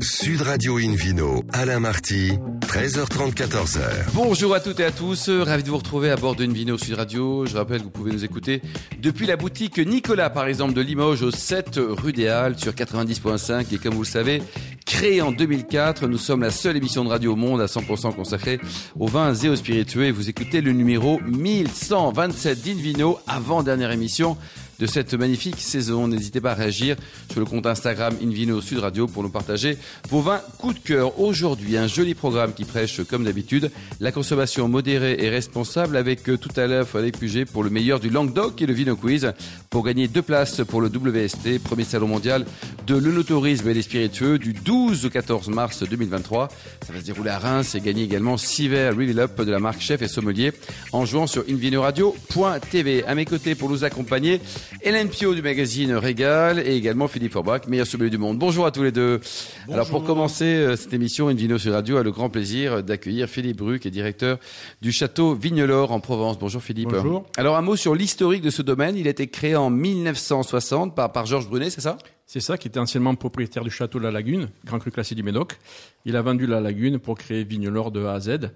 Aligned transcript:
Sud 0.00 0.42
Radio 0.42 0.76
Invino, 0.78 1.42
Alain 1.52 1.80
Marty, 1.80 2.32
13h30, 2.60 3.34
14h. 3.34 3.80
Bonjour 4.12 4.54
à 4.54 4.60
toutes 4.60 4.80
et 4.80 4.84
à 4.84 4.90
tous, 4.90 5.30
ravi 5.30 5.62
de 5.62 5.70
vous 5.70 5.78
retrouver 5.78 6.10
à 6.10 6.16
bord 6.16 6.34
de 6.34 6.44
Invino 6.44 6.76
Sud 6.76 6.94
Radio. 6.94 7.46
Je 7.46 7.56
rappelle 7.56 7.78
que 7.78 7.84
vous 7.84 7.90
pouvez 7.90 8.12
nous 8.12 8.24
écouter 8.24 8.60
depuis 9.00 9.26
la 9.26 9.36
boutique 9.36 9.78
Nicolas, 9.78 10.28
par 10.28 10.46
exemple, 10.46 10.74
de 10.74 10.80
Limoges 10.80 11.22
au 11.22 11.30
7 11.30 11.80
rue 11.88 12.12
des 12.12 12.28
Halles 12.28 12.58
sur 12.58 12.72
90.5. 12.72 13.74
Et 13.74 13.78
comme 13.78 13.94
vous 13.94 14.02
le 14.02 14.06
savez, 14.06 14.42
créé 14.84 15.22
en 15.22 15.32
2004, 15.32 16.06
nous 16.06 16.18
sommes 16.18 16.42
la 16.42 16.50
seule 16.50 16.76
émission 16.76 17.04
de 17.04 17.08
radio 17.08 17.32
au 17.32 17.36
monde 17.36 17.60
à 17.60 17.66
100% 17.66 18.14
consacrée 18.14 18.60
aux 18.98 19.06
vins 19.06 19.34
et 19.34 19.48
aux 19.48 19.56
spiritueux. 19.56 20.10
Vous 20.10 20.28
écoutez 20.28 20.60
le 20.60 20.72
numéro 20.72 21.20
1127 21.26 22.62
d'Invino, 22.62 23.18
avant-dernière 23.26 23.92
émission 23.92 24.36
de 24.78 24.86
cette 24.86 25.14
magnifique 25.14 25.60
saison. 25.60 26.08
N'hésitez 26.08 26.40
pas 26.40 26.52
à 26.52 26.54
réagir 26.54 26.96
sur 27.30 27.40
le 27.40 27.46
compte 27.46 27.66
Instagram 27.66 28.14
Invino 28.22 28.60
Sud 28.60 28.78
Radio 28.78 29.06
pour 29.06 29.22
nous 29.22 29.28
partager 29.28 29.78
vos 30.08 30.20
vins 30.20 30.40
coup 30.58 30.72
de 30.72 30.78
cœur. 30.78 31.18
Aujourd'hui, 31.20 31.76
un 31.76 31.86
joli 31.86 32.14
programme 32.14 32.52
qui 32.52 32.64
prêche, 32.64 33.02
comme 33.04 33.24
d'habitude, 33.24 33.70
la 34.00 34.12
consommation 34.12 34.68
modérée 34.68 35.16
et 35.20 35.28
responsable 35.28 35.96
avec 35.96 36.28
euh, 36.28 36.36
tout 36.36 36.50
à 36.56 36.66
l'heure 36.66 36.86
les 37.00 37.12
QG 37.12 37.44
pour 37.44 37.62
le 37.62 37.70
meilleur 37.70 38.00
du 38.00 38.10
Languedoc 38.10 38.60
et 38.62 38.66
le 38.66 38.72
Vino 38.72 38.96
Quiz 38.96 39.32
pour 39.70 39.84
gagner 39.84 40.08
deux 40.08 40.22
places 40.22 40.62
pour 40.66 40.80
le 40.80 40.88
WST, 40.88 41.62
premier 41.62 41.84
salon 41.84 42.08
mondial 42.08 42.46
de 42.86 42.94
l'œnotourisme 42.94 43.68
et 43.68 43.74
des 43.74 43.82
spiritueux 43.82 44.38
du 44.38 44.52
12 44.52 45.04
au 45.06 45.10
14 45.10 45.48
mars 45.48 45.82
2023. 45.82 46.48
Ça 46.86 46.92
va 46.92 47.00
se 47.00 47.04
dérouler 47.04 47.30
à 47.30 47.38
Reims 47.38 47.74
et 47.74 47.80
gagner 47.80 48.04
également 48.04 48.36
6 48.36 48.68
verres 48.68 48.96
Really 48.96 49.18
Up 49.18 49.40
de 49.40 49.50
la 49.50 49.58
marque 49.58 49.80
Chef 49.80 50.02
et 50.02 50.08
Sommelier 50.08 50.52
en 50.92 51.04
jouant 51.04 51.26
sur 51.26 51.44
invinoradio.tv. 51.48 53.04
À 53.04 53.14
mes 53.14 53.24
côtés 53.24 53.54
pour 53.54 53.68
nous 53.68 53.84
accompagner, 53.84 54.40
Hélène 54.82 55.08
Pio 55.08 55.34
du 55.34 55.42
magazine 55.42 55.92
Régal 55.94 56.58
et 56.58 56.76
également 56.76 57.08
Philippe 57.08 57.32
Forbach, 57.32 57.66
meilleur 57.68 57.86
sommelier 57.86 58.10
du 58.10 58.18
monde. 58.18 58.38
Bonjour 58.38 58.66
à 58.66 58.70
tous 58.70 58.82
les 58.82 58.92
deux. 58.92 59.20
Alors 59.70 59.88
pour 59.88 60.04
commencer 60.04 60.44
euh, 60.44 60.76
cette 60.76 60.92
émission, 60.92 61.28
Invino 61.28 61.58
sur 61.58 61.72
Radio 61.72 61.96
a 61.96 62.02
le 62.02 62.10
grand 62.10 62.30
plaisir 62.30 62.82
d'accueillir 62.82 63.28
Philippe 63.28 63.58
Bru, 63.58 63.78
qui 63.78 63.88
est 63.88 63.90
directeur 63.90 64.38
du 64.82 64.92
château 64.92 65.34
Vignelor 65.34 65.92
en 65.92 66.00
Provence. 66.00 66.38
Bonjour 66.38 66.62
Philippe. 66.62 66.90
Bonjour. 66.90 67.26
Alors 67.36 67.56
un 67.56 67.62
mot 67.62 67.76
sur 67.76 67.94
l'historique 67.94 68.42
de 68.42 68.50
ce 68.50 68.62
domaine. 68.62 68.96
Il 68.96 69.06
a 69.06 69.10
été 69.10 69.26
créé 69.26 69.56
en 69.56 69.70
1960 69.70 70.94
par, 70.94 71.12
par 71.12 71.26
Georges 71.26 71.48
Brunet, 71.48 71.70
c'est 71.70 71.80
ça? 71.80 71.98
C'est 72.28 72.40
ça, 72.40 72.58
qui 72.58 72.66
était 72.66 72.80
anciennement 72.80 73.14
propriétaire 73.14 73.62
du 73.62 73.70
château 73.70 74.00
de 74.00 74.04
la 74.04 74.10
Lagune, 74.10 74.48
Grand 74.64 74.80
Cru 74.80 74.90
classé 74.90 75.14
du 75.14 75.22
Médoc. 75.22 75.58
Il 76.04 76.16
a 76.16 76.22
vendu 76.22 76.48
la 76.48 76.60
Lagune 76.60 76.98
pour 76.98 77.16
créer 77.16 77.44
Vignelor 77.44 77.92
de 77.92 78.04
A 78.04 78.14
à 78.14 78.20
Z. 78.20 78.50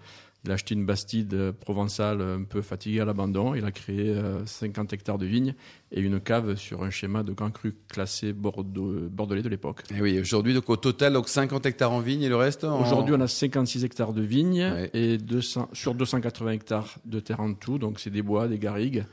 Il 0.45 0.51
a 0.51 0.55
acheté 0.55 0.75
une 0.75 0.87
bastide 0.87 1.35
euh, 1.35 1.53
provençale 1.53 2.23
un 2.23 2.45
peu 2.45 2.63
fatiguée 2.63 3.01
à 3.01 3.05
l'abandon. 3.05 3.55
Il 3.55 3.65
a 3.67 3.71
créé 3.71 4.09
euh, 4.09 4.45
50 4.47 4.93
hectares 4.95 5.19
de 5.19 5.27
vignes 5.27 5.55
et 5.93 6.01
une 6.01 6.19
cave 6.19 6.55
sur 6.57 6.83
un 6.83 6.89
schéma 6.91 7.23
de 7.23 7.33
Grand 7.33 7.51
Cru 7.51 7.75
classé 7.89 8.33
Bordeaux, 8.33 8.95
bordelais 9.11 9.43
de 9.43 9.51
l'époque. 9.51 9.83
Et 9.95 10.01
oui, 10.01 10.19
aujourd'hui, 10.19 10.55
donc 10.55 10.71
au 10.71 10.77
total, 10.77 11.13
donc 11.13 11.29
50 11.29 11.67
hectares 11.67 11.93
en 11.93 12.01
vigne 12.01 12.23
et 12.23 12.29
le 12.31 12.37
reste 12.37 12.65
en... 12.65 12.81
Aujourd'hui, 12.81 13.15
on 13.17 13.21
a 13.21 13.29
56 13.29 13.85
hectares 13.85 14.13
de 14.15 14.23
vignes 14.23 14.63
Ouais. 14.63 14.91
et 14.95 15.19
200, 15.19 15.69
sur 15.75 15.95
280 15.95 16.53
hectares 16.53 16.97
de 17.05 17.21
terre 17.21 17.41
en 17.41 17.53
tout. 17.55 17.79
Donc, 17.79 18.01
c'est 18.01 18.11
des 18.11 18.23
bois, 18.23 18.49
des 18.49 18.59
garrigues. 18.59 19.05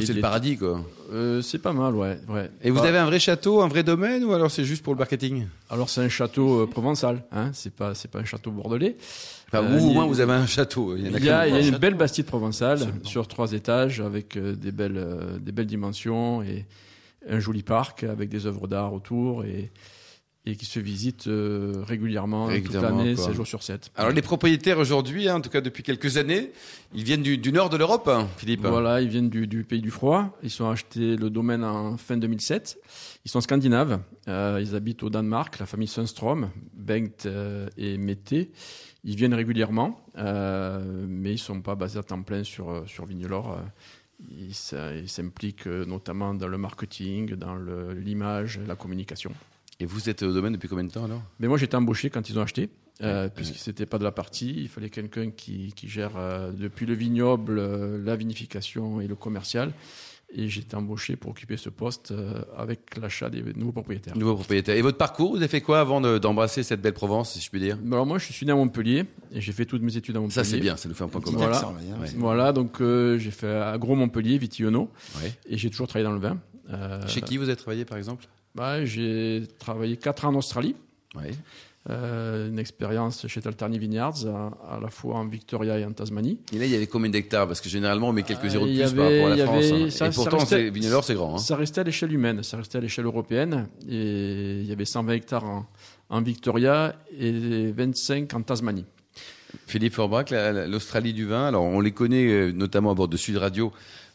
C'est 0.00 0.12
le 0.14 0.20
paradis, 0.20 0.56
quoi. 0.56 0.84
Euh, 1.12 1.42
c'est 1.42 1.58
pas 1.58 1.72
mal, 1.72 1.94
ouais. 1.94 2.18
ouais. 2.28 2.50
Et 2.62 2.70
vous 2.70 2.80
Bah, 2.80 2.88
avez 2.88 2.98
un 2.98 3.04
vrai 3.04 3.18
château, 3.20 3.60
un 3.60 3.68
vrai 3.68 3.82
domaine, 3.82 4.24
ou 4.24 4.32
alors 4.32 4.50
c'est 4.50 4.64
juste 4.64 4.82
pour 4.82 4.94
le 4.94 4.98
marketing? 4.98 5.46
Alors, 5.70 5.88
c'est 5.90 6.00
un 6.00 6.08
château 6.08 6.62
euh, 6.62 6.66
provençal. 6.66 7.22
Hein. 7.32 7.50
C'est 7.52 7.72
pas, 7.74 7.94
c'est 7.94 8.10
pas 8.10 8.18
un 8.20 8.24
château 8.24 8.50
bordelais. 8.50 8.96
Enfin, 9.48 9.62
Euh, 9.62 9.76
vous, 9.78 9.88
au 9.88 9.92
moins, 9.92 10.06
vous 10.06 10.20
avez 10.20 10.32
un 10.32 10.46
château. 10.46 10.96
Il 10.96 11.06
y 11.06 11.10
en 11.10 11.14
a 11.14 11.18
Il 11.18 11.24
y 11.24 11.28
a, 11.30 11.44
que- 11.44 11.48
il 11.48 11.52
y 11.52 11.56
a 11.56 11.58
une 11.60 11.64
château. 11.66 11.78
belle 11.78 11.94
bastide 11.94 12.26
provençale 12.26 12.78
Absolument. 12.78 13.04
sur 13.04 13.28
trois 13.28 13.52
étages 13.52 14.00
avec 14.00 14.36
euh, 14.36 14.54
des 14.54 14.72
belles, 14.72 15.06
des 15.40 15.52
belles 15.52 15.66
dimensions 15.66 16.42
et 16.42 16.64
un 17.28 17.38
joli 17.38 17.62
parc 17.62 18.04
avec 18.04 18.30
des 18.30 18.46
œuvres 18.46 18.66
d'art 18.66 18.92
autour 18.94 19.44
et, 19.44 19.70
et 20.46 20.56
qui 20.56 20.66
se 20.66 20.78
visite 20.78 21.26
euh, 21.26 21.72
régulièrement, 21.86 22.46
Régulièrement, 22.46 22.88
toute 22.88 22.98
l'année, 22.98 23.14
quoi. 23.14 23.24
7 23.24 23.34
jours 23.34 23.46
sur 23.46 23.62
7. 23.62 23.90
Alors 23.96 24.12
les 24.12 24.20
propriétaires 24.20 24.78
aujourd'hui, 24.78 25.28
hein, 25.28 25.36
en 25.36 25.40
tout 25.40 25.48
cas 25.48 25.62
depuis 25.62 25.82
quelques 25.82 26.18
années, 26.18 26.52
ils 26.94 27.02
viennent 27.02 27.22
du, 27.22 27.38
du 27.38 27.50
nord 27.50 27.70
de 27.70 27.78
l'Europe, 27.78 28.08
hein, 28.08 28.28
Philippe. 28.36 28.66
Voilà, 28.66 29.00
ils 29.00 29.08
viennent 29.08 29.30
du, 29.30 29.46
du 29.46 29.64
pays 29.64 29.80
du 29.80 29.90
froid. 29.90 30.36
Ils 30.42 30.62
ont 30.62 30.68
acheté 30.68 31.16
le 31.16 31.30
domaine 31.30 31.64
en 31.64 31.96
fin 31.96 32.18
2007. 32.18 32.78
Ils 33.24 33.30
sont 33.30 33.40
scandinaves. 33.40 34.00
Euh, 34.28 34.60
ils 34.62 34.76
habitent 34.76 35.02
au 35.02 35.08
Danemark, 35.08 35.58
la 35.58 35.66
famille 35.66 35.88
Sundstrom, 35.88 36.50
Bengt 36.74 37.24
euh, 37.24 37.68
et 37.78 37.96
Mette. 37.96 38.34
Ils 39.06 39.16
viennent 39.16 39.34
régulièrement, 39.34 40.00
euh, 40.18 41.06
mais 41.08 41.32
ils 41.32 41.38
sont 41.38 41.62
pas 41.62 41.74
basés 41.74 41.98
à 41.98 42.02
temps 42.02 42.22
plein 42.22 42.44
sur, 42.44 42.70
euh, 42.70 42.84
sur 42.86 43.06
Vignelor. 43.06 43.58
Ils 44.30 44.54
s'impliquent 45.08 45.66
notamment 45.66 46.34
dans 46.34 46.48
le 46.48 46.56
marketing, 46.56 47.34
dans 47.34 47.56
l'image, 47.94 48.60
la 48.66 48.76
communication. 48.76 49.32
Et 49.80 49.86
vous 49.86 50.08
êtes 50.08 50.22
au 50.22 50.32
domaine 50.32 50.52
depuis 50.52 50.68
combien 50.68 50.84
de 50.84 50.90
temps 50.92 51.04
alors? 51.04 51.22
Mais 51.40 51.48
moi, 51.48 51.58
j'étais 51.58 51.76
embauché 51.76 52.08
quand 52.10 52.28
ils 52.30 52.38
ont 52.38 52.42
acheté, 52.42 52.70
euh, 53.02 53.24
Ouais, 53.24 53.30
puisque 53.34 53.56
c'était 53.56 53.86
pas 53.86 53.98
de 53.98 54.04
la 54.04 54.12
partie. 54.12 54.54
Il 54.56 54.68
fallait 54.68 54.90
quelqu'un 54.90 55.30
qui, 55.30 55.72
qui 55.74 55.88
gère 55.88 56.12
euh, 56.16 56.52
depuis 56.52 56.86
le 56.86 56.94
vignoble, 56.94 57.58
euh, 57.58 57.98
la 58.04 58.14
vinification 58.16 59.00
et 59.00 59.08
le 59.08 59.16
commercial. 59.16 59.72
Et 60.36 60.48
j'étais 60.48 60.74
embauché 60.74 61.14
pour 61.16 61.30
occuper 61.32 61.56
ce 61.56 61.68
poste 61.68 62.10
euh, 62.10 62.40
avec 62.56 62.96
l'achat 63.00 63.30
des 63.30 63.42
nouveaux 63.54 63.72
propriétaires. 63.72 64.16
Nouveau 64.16 64.34
propriétaire. 64.34 64.74
Et 64.76 64.82
votre 64.82 64.96
parcours, 64.98 65.30
vous 65.32 65.36
avez 65.36 65.46
fait 65.48 65.60
quoi 65.60 65.80
avant 65.80 66.00
de- 66.00 66.18
d'embrasser 66.18 66.62
cette 66.64 66.80
belle 66.80 66.94
Provence, 66.94 67.32
si 67.34 67.40
je 67.40 67.50
puis 67.50 67.60
dire? 67.60 67.78
Alors 67.86 68.04
moi, 68.06 68.18
je 68.18 68.32
suis 68.32 68.44
né 68.46 68.50
à 68.50 68.56
Montpellier 68.56 69.04
et 69.32 69.40
j'ai 69.40 69.52
fait 69.52 69.64
toutes 69.64 69.82
mes 69.82 69.96
études 69.96 70.16
à 70.16 70.20
Montpellier. 70.20 70.34
Ça 70.44 70.50
c'est 70.50 70.58
bien, 70.60 70.76
ça 70.76 70.88
nous 70.88 70.94
fait 70.94 71.04
un 71.04 71.08
point 71.08 71.20
commun. 71.20 71.36
Voilà. 71.38 71.56
accent, 71.56 71.72
là. 71.72 71.78
Ouais. 72.00 72.08
Voilà, 72.16 72.52
donc 72.52 72.80
euh, 72.80 73.16
j'ai 73.18 73.30
fait 73.30 73.46
agro 73.48 73.94
Montpellier, 73.94 74.38
Vitiono, 74.38 74.90
Ouais. 75.22 75.32
et 75.48 75.56
j'ai 75.58 75.70
toujours 75.70 75.86
travaillé 75.86 76.04
dans 76.08 76.14
le 76.14 76.20
vin. 76.20 76.38
Euh, 76.70 77.06
Chez 77.06 77.20
qui 77.20 77.36
vous 77.36 77.44
avez 77.44 77.56
travaillé 77.56 77.84
par 77.84 77.98
exemple? 77.98 78.24
Bah, 78.54 78.84
J'ai 78.84 79.42
travaillé 79.58 79.96
4 79.96 80.24
ans 80.26 80.28
en 80.28 80.34
Australie. 80.36 80.76
Ouais. 81.14 81.30
Euh, 81.90 82.48
une 82.48 82.58
expérience 82.58 83.26
chez 83.26 83.42
Taltarni 83.42 83.78
Vineyards, 83.78 84.24
à, 84.26 84.76
à 84.76 84.80
la 84.80 84.88
fois 84.88 85.16
en 85.16 85.26
Victoria 85.26 85.78
et 85.78 85.84
en 85.84 85.92
Tasmanie. 85.92 86.38
Et 86.54 86.58
là, 86.58 86.64
il 86.64 86.70
y 86.70 86.74
avait 86.74 86.86
combien 86.86 87.10
d'hectares? 87.10 87.46
Parce 87.46 87.60
que 87.60 87.68
généralement, 87.68 88.08
on 88.08 88.12
met 88.14 88.22
quelques 88.22 88.40
Ah, 88.44 88.48
zéros 88.48 88.64
de 88.66 88.70
il 88.70 88.78
plus 88.80 88.90
y 88.90 88.94
par 88.94 89.04
rapport 89.04 89.26
à 89.26 89.32
avait- 89.32 89.36
la 89.36 89.44
France. 89.44 89.64
avait- 89.64 89.82
hein. 89.82 89.90
ça- 89.90 90.06
Et 90.06 90.10
pourtant, 90.10 90.38
restait- 90.38 90.70
c'est 91.04 91.14
grand. 91.14 91.34
Hein. 91.34 91.38
Ça 91.38 91.56
restait 91.56 91.82
à 91.82 91.84
l'échelle 91.84 92.12
humaine, 92.12 92.42
ça 92.42 92.56
restait 92.56 92.78
à 92.78 92.80
l'échelle 92.80 93.04
européenne. 93.04 93.68
Et 93.86 94.60
il 94.62 94.66
y 94.66 94.72
avait 94.72 94.86
120 94.86 95.12
hectares 95.12 95.44
en, 95.44 95.66
en 96.08 96.22
Victoria 96.22 96.94
et 97.18 97.70
25 97.72 98.32
en 98.32 98.40
Tasmanie. 98.40 98.86
Philippe 99.66 99.94
la- 100.52 100.66
l'Australie 100.66 101.12
du 101.12 101.26
vin. 101.26 101.46
Alors, 101.48 101.64
on 101.64 101.80
les 101.80 101.92
connaît 101.92 102.26
euh, 102.28 102.50
notamment 102.52 102.92
à 102.92 102.94
bord 102.94 103.08
de 103.08 103.16
Sud 103.18 103.36
Radio 103.36 103.72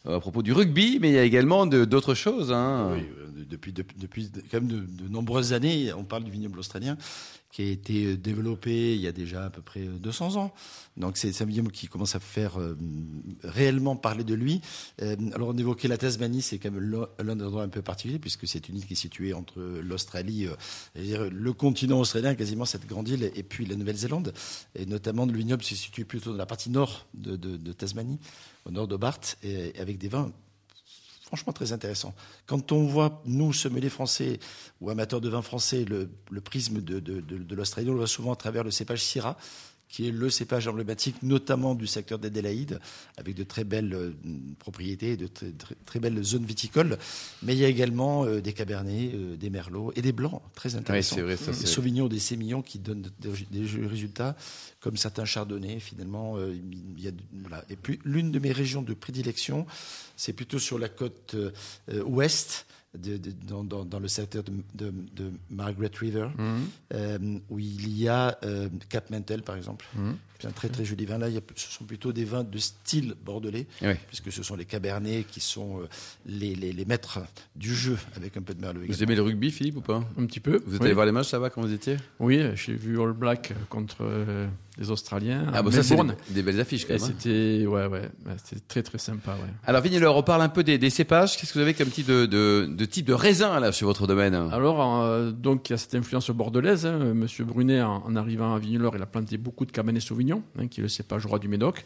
euh, 0.07 0.17
à 0.17 0.19
propos 0.19 0.41
du 0.41 0.53
rugby, 0.53 0.97
mais 0.99 1.09
il 1.09 1.13
y 1.13 1.19
a 1.19 1.23
également 1.23 1.67
de- 1.67 1.85
d'autres 1.85 2.15
choses. 2.15 2.51
Hein. 2.51 2.89
Oui, 2.95 3.03
depuis, 3.43 3.71
de- 3.73 3.83
quand 4.51 4.61
même 4.61 4.67
de, 4.67 5.07
nombreuses 5.07 5.53
années, 5.53 5.91
on 5.93 6.03
parle 6.03 6.23
du 6.23 6.31
vignoble 6.31 6.59
australien 6.59 6.97
qui 7.51 7.63
a 7.63 7.65
été 7.65 8.05
euh, 8.05 8.15
développé 8.17 8.93
il 8.93 9.01
y 9.01 9.07
a 9.07 9.11
déjà 9.11 9.45
à 9.45 9.49
peu 9.49 9.61
près 9.63 9.79
euh, 9.87 9.97
200 9.97 10.35
ans. 10.35 10.53
Donc 10.97 11.17
c'est 11.17 11.41
un 11.41 11.45
vignoble 11.45 11.71
qui 11.71 11.87
commence 11.87 12.13
à 12.15 12.19
faire 12.19 12.59
euh, 12.59 12.77
réellement 13.43 13.95
parler 13.95 14.23
de 14.23 14.35
lui. 14.35 14.61
Euh, 15.01 15.15
alors 15.33 15.49
on 15.49 15.57
évoquait 15.57 15.87
la 15.87 15.97
Tasmanie, 15.97 16.43
c'est 16.43 16.59
quand 16.59 16.69
même 16.71 17.07
l'un 17.19 17.35
des 17.35 17.43
endroits 17.43 17.63
un 17.63 17.69
peu 17.69 17.81
particuliers 17.81 18.19
puisque 18.19 18.47
c'est 18.47 18.69
une 18.69 18.77
île 18.77 18.85
qui 18.85 18.93
est 18.93 18.95
située 18.95 19.33
entre 19.33 19.59
l'Australie, 19.83 20.47
euh, 20.97 21.29
le 21.31 21.53
continent 21.53 21.99
australien, 21.99 22.35
quasiment 22.35 22.65
cette 22.65 22.85
grande 22.85 23.07
île, 23.09 23.31
et 23.35 23.43
puis 23.43 23.65
la 23.65 23.75
Nouvelle-Zélande. 23.75 24.31
Et 24.75 24.85
notamment 24.85 25.25
le 25.25 25.33
vignoble 25.33 25.63
se 25.63 25.73
situe 25.75 26.05
plutôt 26.05 26.31
dans 26.31 26.37
la 26.37 26.45
partie 26.45 26.69
nord 26.69 27.07
de, 27.15 27.35
de- 27.35 27.73
Tasmanie, 27.73 28.19
au 28.65 28.71
nord 28.71 28.87
de 28.87 28.95
Barth, 28.97 29.37
et 29.41 29.73
avec 29.79 29.97
des 29.97 30.07
vins 30.09 30.31
franchement 31.29 31.53
très 31.53 31.73
intéressant. 31.73 32.15
Quand 32.47 32.71
on 32.71 32.87
voit, 32.87 33.21
nous, 33.25 33.53
sommeliers 33.53 33.89
français 33.89 34.39
ou 34.81 34.89
amateurs 34.89 35.21
de 35.21 35.29
vin 35.29 35.43
français, 35.43 35.85
le, 35.85 36.41
prisme 36.41 36.81
de, 36.81 36.99
de, 36.99 37.55
on 37.77 37.91
le 37.91 37.97
voit 37.97 38.07
souvent 38.07 38.33
à 38.33 38.35
travers 38.35 38.63
le 38.63 38.71
cépage 38.71 39.03
Syrah, 39.03 39.37
qui 39.89 40.07
est 40.07 40.11
le 40.11 40.29
cépage 40.29 40.67
emblématique, 40.67 41.15
notamment 41.23 41.73
du 41.73 41.87
secteur 41.87 42.19
d'Adélaïde, 42.19 42.79
avec 43.17 43.35
de 43.35 43.43
très 43.43 43.63
belles 43.63 43.93
euh, 43.95 44.11
propriétés, 44.59 45.17
de 45.17 45.25
très, 45.25 45.49
très, 45.51 45.73
très 45.83 45.99
belles 45.99 46.23
zones 46.23 46.45
viticoles. 46.45 46.97
Mais 47.41 47.55
il 47.55 47.59
y 47.59 47.65
a 47.65 47.67
également 47.67 48.23
euh, 48.23 48.39
des 48.39 48.53
cabernets, 48.53 49.09
euh, 49.15 49.35
des 49.35 49.49
merlots 49.49 49.91
et 49.95 50.03
des 50.03 50.11
blancs, 50.11 50.41
très 50.53 50.75
intéressants. 50.75 51.15
c'est 51.15 51.21
vrai. 51.23 51.37
Ça, 51.37 51.47
des 51.51 51.57
c'est- 51.57 51.65
sauvignons, 51.65 52.07
des 52.07 52.19
sémillons 52.19 52.61
qui 52.61 52.77
donnent 52.77 53.09
des, 53.19 53.29
des 53.49 53.65
résultats, 53.87 54.37
comme 54.79 54.95
certains 54.95 55.25
chardonnays, 55.25 55.79
finalement. 55.79 56.37
euh, 56.37 56.55
il 56.97 57.03
y 57.03 57.07
a, 57.07 57.11
voilà. 57.33 57.65
Et 57.71 57.75
puis, 57.75 57.99
l'une 58.05 58.31
de 58.31 58.37
mes 58.37 58.51
régions 58.51 58.83
de 58.83 58.93
prédilection, 58.93 59.65
c'est 60.15 60.33
plutôt 60.33 60.59
sur 60.59 60.77
la 60.77 60.89
côte 60.89 61.35
ouest, 62.05 62.67
de, 62.97 63.17
de- 63.17 63.31
dans, 63.47 63.63
dans- 63.63 63.85
dans 63.85 63.99
le 63.99 64.07
secteur 64.07 64.43
de, 64.43 64.51
de- 64.73 64.93
de 65.15 65.31
Margaret 65.51 65.91
River, 65.99 66.27
Mhm. 66.37 66.59
euh, 66.95 67.17
où 67.49 67.59
il 67.59 67.95
y 67.97 68.07
a 68.07 68.37
euh, 68.43 68.67
Cap 68.89 69.09
Mentel, 69.11 69.43
par 69.43 69.55
exemple. 69.57 69.85
Mhm. 69.95 70.15
C'est 70.41 70.47
un 70.47 70.51
très 70.51 70.69
très 70.69 70.85
joli 70.85 71.05
vin. 71.05 71.17
Là, 71.17 71.27
il 71.29 71.35
y 71.35 71.37
a- 71.37 71.41
ce 71.55 71.69
sont 71.71 71.83
plutôt 71.83 72.11
des 72.13 72.23
vins 72.25 72.43
de 72.43 72.57
style 72.57 73.13
bordelais, 73.23 73.67
Oui. 73.83 73.93
puisque 74.07 74.31
ce 74.31 74.41
sont 74.41 74.55
les 74.55 74.65
cabernets 74.65 75.23
qui 75.23 75.39
sont 75.39 75.81
euh, 75.81 75.87
les, 76.25 76.55
les- 76.55 76.71
les 76.73 76.85
maîtres 76.85 77.19
du 77.55 77.75
jeu, 77.75 77.97
avec 78.15 78.35
un 78.37 78.41
peu 78.41 78.53
de 78.55 78.61
merlot. 78.61 78.81
Vous 78.87 79.03
aimez 79.03 79.15
le 79.15 79.21
rugby, 79.21 79.51
Philippe, 79.51 79.77
ou 79.77 79.81
pas? 79.81 80.03
Un 80.17 80.25
petit 80.25 80.39
peu. 80.39 80.61
Vous 80.65 80.75
êtes 80.75 80.81
oui. 80.81 80.85
allé 80.87 80.93
voir 80.95 81.05
les 81.05 81.11
matchs, 81.11 81.27
ça 81.29 81.37
va, 81.39 81.49
quand 81.51 81.61
vous 81.61 81.73
étiez? 81.73 81.97
Oui, 82.19 82.41
j'ai 82.55 82.73
vu 82.73 82.99
All 82.99 83.13
Black 83.13 83.53
contre 83.69 83.97
euh, 84.01 84.47
les 84.79 84.89
Australiens. 84.89 85.45
Ah 85.53 85.61
bon, 85.61 85.71
ça 85.71 85.83
c'est 85.83 85.95
des, 85.95 86.03
des 86.29 86.41
belles 86.41 86.59
affiches 86.59 86.87
quand 86.87 86.93
Et 86.95 86.97
même. 86.99 87.03
hein. 87.09 87.13
c'était 87.19 87.65
ouais 87.67 87.85
ouais, 87.87 87.89
ouais, 88.25 88.35
c'était 88.43 88.61
très 88.67 88.81
très 88.81 88.97
sympa 88.97 89.33
ouais. 89.33 89.49
Alors 89.65 89.81
Vigneleur, 89.81 90.15
on 90.15 90.23
parle 90.23 90.41
un 90.41 90.49
peu 90.49 90.63
des, 90.63 90.77
des 90.77 90.89
cépages. 90.89 91.37
Qu'est-ce 91.37 91.51
que 91.53 91.59
vous 91.59 91.63
avez 91.63 91.73
comme 91.73 91.89
type 91.89 92.07
de, 92.07 92.25
de, 92.25 92.65
de 92.69 92.85
type 92.85 93.05
de 93.05 93.13
raisin 93.13 93.59
là 93.59 93.71
sur 93.71 93.87
votre 93.87 94.07
domaine? 94.07 94.33
Alors 94.33 95.03
euh, 95.03 95.31
donc 95.31 95.69
il 95.69 95.73
y 95.73 95.75
a 95.75 95.77
cette 95.77 95.95
influence 95.95 96.29
bordelaise. 96.31 96.85
Hein. 96.85 97.13
Monsieur 97.13 97.43
Brunet 97.43 97.81
en, 97.81 98.03
en 98.05 98.15
arrivant 98.15 98.55
à 98.55 98.59
Vigneleur, 98.59 98.95
il 98.95 99.01
a 99.01 99.05
planté 99.05 99.37
beaucoup 99.37 99.65
de 99.65 99.71
Cabernet 99.71 100.01
Sauvignon, 100.01 100.43
hein, 100.57 100.67
qui 100.67 100.79
est 100.79 100.83
le 100.83 100.89
cépage 100.89 101.25
roi 101.25 101.39
du 101.39 101.47
Médoc. 101.49 101.83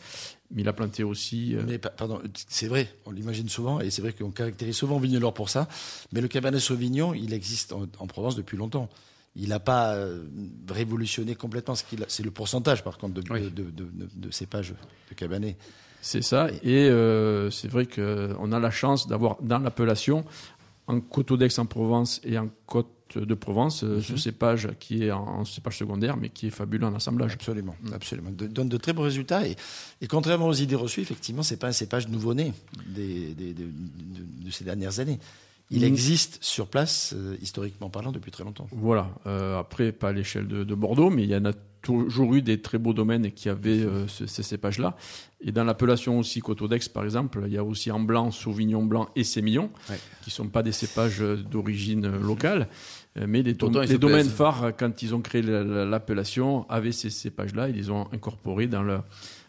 Mais 0.54 0.62
il 0.62 0.68
a 0.68 0.74
planté 0.74 1.04
aussi. 1.04 1.56
euh, 1.56 1.64
Mais 1.68 1.80
pa- 1.80 1.90
pardon, 1.90 2.22
c'est 2.48 2.68
vrai, 2.68 2.88
on 3.08 3.12
l'imagine 3.12 3.50
souvent, 3.50 3.80
et 3.80 3.90
c'est 3.90 4.04
vrai 4.04 4.14
qu'on 4.14 4.30
caractérise 4.30 4.76
souvent 4.76 5.00
Vignelor 5.00 5.34
pour 5.34 5.50
ça. 5.50 5.68
Mais 6.12 6.22
le 6.22 6.28
Cabernet 6.28 6.62
Sauvignon, 6.62 7.16
il 7.16 7.34
existe 7.34 7.74
en, 7.74 7.88
en 7.98 8.06
Provence 8.06 8.36
depuis 8.36 8.56
longtemps. 8.56 8.88
Il 9.36 9.50
n'a 9.50 9.60
pas 9.60 9.96
euh, 9.96 10.24
révolutionné 10.70 11.34
complètement. 11.36 11.76
Ce 11.76 11.84
qu'il 11.84 12.06
c'est 12.08 12.24
le 12.24 12.32
pourcentage, 12.32 12.84
par 12.84 12.98
contre, 12.98 13.16
de, 13.16 13.24
Oui. 13.32 13.50
de, 13.50 13.72
de, 13.72 14.32
cépages 14.32 14.74
de 15.10 15.16
Cabernet. 15.16 15.58
C'est 16.02 16.22
ça. 16.22 16.50
Et 16.62 16.88
euh, 16.90 17.50
c'est 17.50 17.68
vrai 17.68 17.88
qu'on 17.88 18.52
a 18.52 18.60
la 18.60 18.72
chance 18.72 19.08
d'avoir 19.08 19.42
dans 19.42 19.60
l'appellation, 19.60 20.24
en 20.88 21.00
Coteau 21.00 21.38
d'Aix 21.38 21.58
en 21.58 21.66
Provence 21.66 22.22
et 22.24 22.38
en 22.38 22.50
Côte 22.68 22.90
de 23.16 23.34
Provence, 23.34 23.84
euh, 23.84 24.02
ce 24.02 24.18
cépage 24.18 24.70
qui 24.80 25.04
est 25.04 25.12
en, 25.12 25.46
cépage 25.46 25.78
secondaire, 25.78 26.18
mais 26.18 26.30
qui 26.30 26.48
est 26.48 26.52
fabuleux 26.52 26.86
en 26.86 26.96
assemblage. 26.96 27.34
Absolument, 27.34 27.76
absolument. 27.94 28.32
De- 28.32 28.48
donne 28.48 28.70
de 28.70 28.78
très 28.78 28.94
bons 28.94 29.04
résultats. 29.04 29.48
Et, 29.48 29.56
et 30.02 30.08
contrairement 30.08 30.48
aux 30.48 30.54
idées 30.54 30.76
reçues, 30.76 31.02
effectivement, 31.02 31.44
c'est 31.44 31.58
pas 31.58 31.68
un 31.68 31.74
cépage 31.74 32.08
nouveau-né 32.08 32.54
de 32.88 34.52
ces 34.52 34.64
dernières 34.64 35.00
années. 35.00 35.20
Il 35.74 35.82
Mm. 35.82 35.86
existe 35.86 36.38
sur 36.42 36.68
place, 36.68 37.14
euh, 37.18 37.36
historiquement 37.42 37.90
parlant, 37.90 38.12
depuis 38.12 38.32
très 38.32 38.44
longtemps. 38.44 38.68
Voilà. 38.72 39.10
Euh, 39.28 39.60
après, 39.60 39.92
pas 39.92 40.10
à 40.10 40.12
l'échelle 40.14 40.48
de, 40.48 40.64
de 40.64 40.76
Bordeaux, 40.76 41.10
mais 41.10 41.24
il 41.24 41.30
y 41.30 41.36
en 41.36 41.46
a 41.46 41.54
toujours 41.82 42.34
eu 42.36 42.42
des 42.42 42.62
très 42.62 42.78
beaux 42.78 42.94
domaines 42.94 43.32
qui 43.32 43.50
avaient 43.50 43.82
euh, 43.84 44.08
ce- 44.08 44.26
ces 44.28 44.44
cépages-là. 44.44 44.96
Et 45.42 45.52
dans 45.52 45.64
l'appellation 45.66 46.18
aussi 46.20 46.40
Coteau 46.40 46.68
d'Aix, 46.70 46.80
par 46.94 47.04
exemple, 47.04 47.44
il 47.48 47.52
y 47.54 47.58
a 47.58 47.64
aussi 47.64 47.92
en 47.92 48.00
blanc, 48.00 48.32
Sauvignon 48.32 48.84
blanc 48.86 49.10
et 49.18 49.24
Sémillon, 49.26 49.70
Ouais. 49.90 50.00
qui 50.24 50.30
sont 50.32 50.48
pas 50.48 50.64
des 50.64 50.72
cépages 50.72 51.20
d'origine 51.20 52.08
locale, 52.22 52.70
mais 53.28 53.44
Pourtant, 53.56 53.86
se 53.86 53.94
domaines 53.98 54.30
phares, 54.30 54.72
quand 54.78 55.02
ils 55.02 55.14
ont 55.14 55.22
créé 55.22 55.42
la- 55.42 55.64
la- 55.64 55.86
l'appellation, 55.86 56.66
avaient 56.70 56.94
ces 56.94 57.10
cépages-là, 57.10 57.68
ils 57.70 57.76
les 57.76 57.90
ont 57.90 58.08
incorporés 58.14 58.68
dans 58.68 58.84
le 58.84 59.00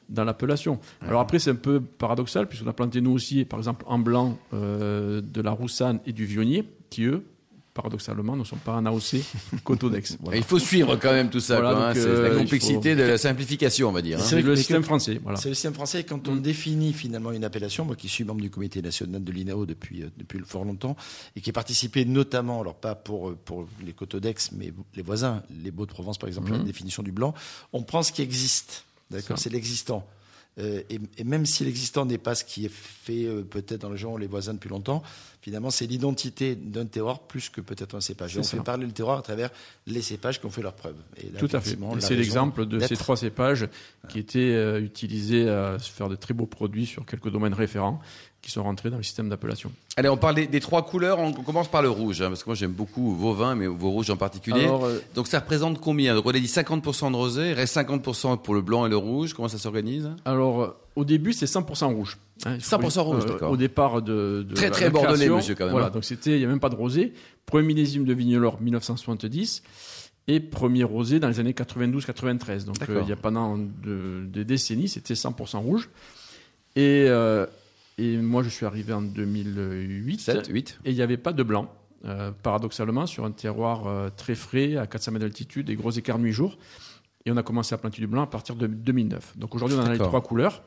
dans 0.08 0.24
l'appellation. 0.24 0.78
Alors 1.00 1.20
après, 1.20 1.38
c'est 1.38 1.50
un 1.50 1.54
peu 1.56 1.80
paradoxal, 1.80 2.48
puisqu'on 2.48 2.68
a 2.68 2.72
planté 2.72 3.00
nous 3.00 3.12
aussi, 3.12 3.44
par 3.44 3.58
exemple, 3.58 3.84
en 3.88 3.98
blanc, 3.98 4.38
euh, 4.52 5.20
de 5.20 5.40
la 5.40 5.50
roussanne 5.50 6.00
et 6.06 6.12
du 6.12 6.24
vionnier, 6.26 6.64
qui 6.90 7.04
eux, 7.04 7.24
paradoxalement, 7.72 8.36
ne 8.36 8.44
sont 8.44 8.54
pas 8.54 8.74
en 8.76 8.86
AOC 8.86 9.16
Coteau 9.64 9.90
d'Aix. 9.90 10.02
Voilà. 10.20 10.36
Il 10.38 10.44
faut 10.44 10.60
suivre 10.60 10.94
quand 10.94 11.10
même 11.10 11.28
tout 11.28 11.40
ça. 11.40 11.56
Voilà, 11.60 11.74
quoi, 11.76 11.88
hein. 11.88 11.92
C'est 11.94 12.06
euh, 12.06 12.28
la 12.28 12.34
il 12.34 12.38
complexité 12.42 12.94
de 12.94 13.02
la 13.02 13.18
simplification, 13.18 13.88
on 13.88 13.92
va 13.92 14.00
dire. 14.00 14.20
hein. 14.20 14.22
C'est 14.24 14.36
le 14.40 14.42
que- 14.42 14.54
système 14.54 14.84
français. 14.84 15.18
Voilà. 15.20 15.36
C'est 15.40 15.48
le 15.48 15.54
système 15.56 15.74
français. 15.74 16.00
Et 16.00 16.04
quand 16.04 16.28
on 16.28 16.36
définit 16.36 16.92
finalement 16.92 17.32
une 17.32 17.42
appellation, 17.42 17.84
moi 17.84 17.96
qui 17.96 18.08
suis 18.08 18.22
membre 18.22 18.42
du 18.42 18.50
comité 18.50 18.80
national 18.80 19.24
de 19.24 19.32
l'INAO 19.32 19.66
depuis, 19.66 20.02
euh, 20.04 20.06
depuis 20.16 20.38
fort 20.44 20.64
longtemps, 20.64 20.94
et 21.34 21.40
qui 21.40 21.50
ai 21.50 21.52
participé 21.52 22.04
notamment, 22.04 22.60
alors 22.60 22.76
pas 22.76 22.94
pour, 22.94 23.30
euh, 23.30 23.38
pour 23.44 23.66
les 23.84 23.92
Coteaux 23.92 24.20
d'Aix, 24.20 24.36
mais 24.56 24.72
les 24.94 25.02
voisins, 25.02 25.42
les 25.64 25.72
Beaux-de-Provence 25.72 26.18
par 26.18 26.28
exemple, 26.28 26.52
la 26.52 26.58
définition 26.58 27.02
du 27.02 27.10
blanc, 27.10 27.34
on 27.72 27.82
prend 27.82 28.04
ce 28.04 28.12
qui 28.12 28.22
existe. 28.22 28.84
D'accord. 29.14 29.38
C'est 29.38 29.50
l'existant. 29.50 30.06
Euh, 30.58 30.82
et, 30.88 31.00
et 31.18 31.24
même 31.24 31.46
si 31.46 31.64
l'existant 31.64 32.06
n'est 32.06 32.18
pas 32.18 32.34
ce 32.36 32.44
qui 32.44 32.64
est 32.64 32.72
fait 32.72 33.24
euh, 33.24 33.42
peut-être 33.42 33.80
dans 33.80 33.90
les 33.90 33.96
gens, 33.96 34.16
les 34.16 34.28
voisins 34.28 34.54
depuis 34.54 34.68
longtemps, 34.68 35.02
finalement 35.42 35.70
c'est 35.70 35.86
l'identité 35.86 36.54
d'un 36.54 36.86
terroir 36.86 37.20
plus 37.20 37.48
que 37.48 37.60
peut-être 37.60 37.96
un 37.96 38.00
cépage. 38.00 38.36
Et 38.36 38.40
on 38.40 38.44
ça. 38.44 38.56
fait 38.56 38.62
parler 38.62 38.86
le 38.86 38.92
terroir 38.92 39.18
à 39.18 39.22
travers 39.22 39.50
les 39.88 40.00
cépages 40.00 40.38
qui 40.38 40.46
ont 40.46 40.50
fait. 40.50 40.60
Et 40.60 41.30
là, 41.30 41.40
Tout 41.40 41.48
à 41.52 41.60
fait. 41.60 41.76
C'est 41.98 42.14
l'exemple 42.14 42.66
de 42.66 42.78
ces 42.78 42.96
trois 42.96 43.16
cépages 43.16 43.68
qui 44.08 44.20
étaient 44.20 44.38
euh, 44.38 44.80
utilisés 44.80 45.48
à 45.48 45.76
faire 45.80 46.08
de 46.08 46.14
très 46.14 46.34
beaux 46.34 46.46
produits 46.46 46.86
sur 46.86 47.04
quelques 47.04 47.30
domaines 47.30 47.54
référents 47.54 48.00
qui 48.44 48.50
sont 48.50 48.62
rentrés 48.62 48.90
dans 48.90 48.98
le 48.98 49.02
système 49.02 49.28
d'appellation. 49.30 49.72
Allez, 49.96 50.08
on 50.10 50.16
parle 50.18 50.34
des, 50.34 50.46
des 50.46 50.60
trois 50.60 50.84
couleurs. 50.84 51.18
On 51.18 51.32
commence 51.32 51.68
par 51.68 51.80
le 51.80 51.88
rouge, 51.88 52.20
hein, 52.20 52.28
parce 52.28 52.42
que 52.44 52.50
moi 52.50 52.54
j'aime 52.54 52.72
beaucoup 52.72 53.14
vos 53.14 53.32
vins, 53.32 53.54
mais 53.54 53.66
vos 53.66 53.90
rouges 53.90 54.10
en 54.10 54.16
particulier. 54.16 54.64
Alors, 54.64 54.84
euh, 54.84 54.98
Donc 55.14 55.26
ça 55.28 55.40
représente 55.40 55.80
combien? 55.80 56.14
Donc 56.14 56.26
on 56.26 56.30
a 56.30 56.32
dit 56.34 56.40
50% 56.46 57.10
de 57.10 57.16
rosé, 57.16 57.48
il 57.50 57.52
reste 57.54 57.74
50% 57.76 58.42
pour 58.42 58.54
le 58.54 58.60
blanc 58.60 58.84
et 58.86 58.90
le 58.90 58.96
rouge. 58.98 59.32
Comment 59.32 59.48
ça 59.48 59.56
s'organise? 59.58 60.10
Alors 60.26 60.62
euh, 60.62 60.68
au 60.96 61.04
début, 61.04 61.32
c'est 61.32 61.46
100% 61.46 61.86
rouge. 61.94 62.18
hein. 62.44 62.54
Il 62.56 62.60
faut- 62.60 62.76
100% 62.76 63.00
rouge, 63.00 63.24
d'accord. 63.26 63.50
Au 63.50 63.56
départ 63.56 64.02
de, 64.02 64.44
de 64.48 64.54
Très, 64.54 64.70
très 64.70 64.84
la 64.84 64.90
bordelais, 64.90 65.28
monsieur, 65.30 65.54
quand 65.54 65.64
même, 65.64 65.72
Voilà, 65.72 65.86
hein. 65.86 65.90
donc 65.90 66.04
c'était, 66.04 66.32
il 66.32 66.38
n'y 66.38 66.44
a 66.44 66.48
même 66.48 66.60
pas 66.60 66.68
de 66.68 66.76
rosé. 66.76 67.14
Premier 67.46 67.66
millésime 67.68 68.04
de 68.04 68.12
Vignelor 68.12 68.60
1970 68.60 69.62
et 70.28 70.40
premier 70.40 70.84
rosé 70.84 71.18
dans 71.20 71.28
les 71.28 71.40
années 71.40 71.52
92-93. 71.52 72.64
Donc 72.64 72.76
euh, 72.88 73.00
il 73.02 73.08
y 73.08 73.12
a 73.12 73.16
pendant 73.16 73.56
de- 73.58 74.24
des 74.26 74.44
décennies, 74.44 74.88
c'était 74.88 75.14
100% 75.14 75.58
rouge. 75.58 75.88
Et, 76.76 77.06
euh, 77.08 77.46
et 77.98 78.16
moi, 78.16 78.42
je 78.42 78.48
suis 78.48 78.66
arrivé 78.66 78.92
en 78.92 79.02
2008. 79.02 80.20
7, 80.20 80.48
8 80.48 80.78
Et 80.84 80.90
il 80.90 80.96
n'y 80.96 81.02
avait 81.02 81.16
pas 81.16 81.32
de 81.32 81.42
blanc, 81.42 81.72
euh, 82.04 82.32
paradoxalement, 82.42 83.06
sur 83.06 83.24
un 83.24 83.30
terroir 83.30 83.86
euh, 83.86 84.10
très 84.14 84.34
frais, 84.34 84.76
à 84.76 84.86
400 84.86 85.12
mètres 85.12 85.24
d'altitude, 85.24 85.66
des 85.66 85.76
gros 85.76 85.90
écarts 85.90 86.18
nuit-jour. 86.18 86.58
Et 87.24 87.30
on 87.30 87.36
a 87.36 87.42
commencé 87.42 87.74
à 87.74 87.78
planter 87.78 88.00
du 88.00 88.06
blanc 88.06 88.22
à 88.22 88.26
partir 88.26 88.56
de 88.56 88.66
2009. 88.66 89.38
Donc 89.38 89.54
aujourd'hui, 89.54 89.78
on 89.78 89.84
a 89.84 89.92
les 89.92 89.98
trois 89.98 90.22
couleurs. 90.22 90.62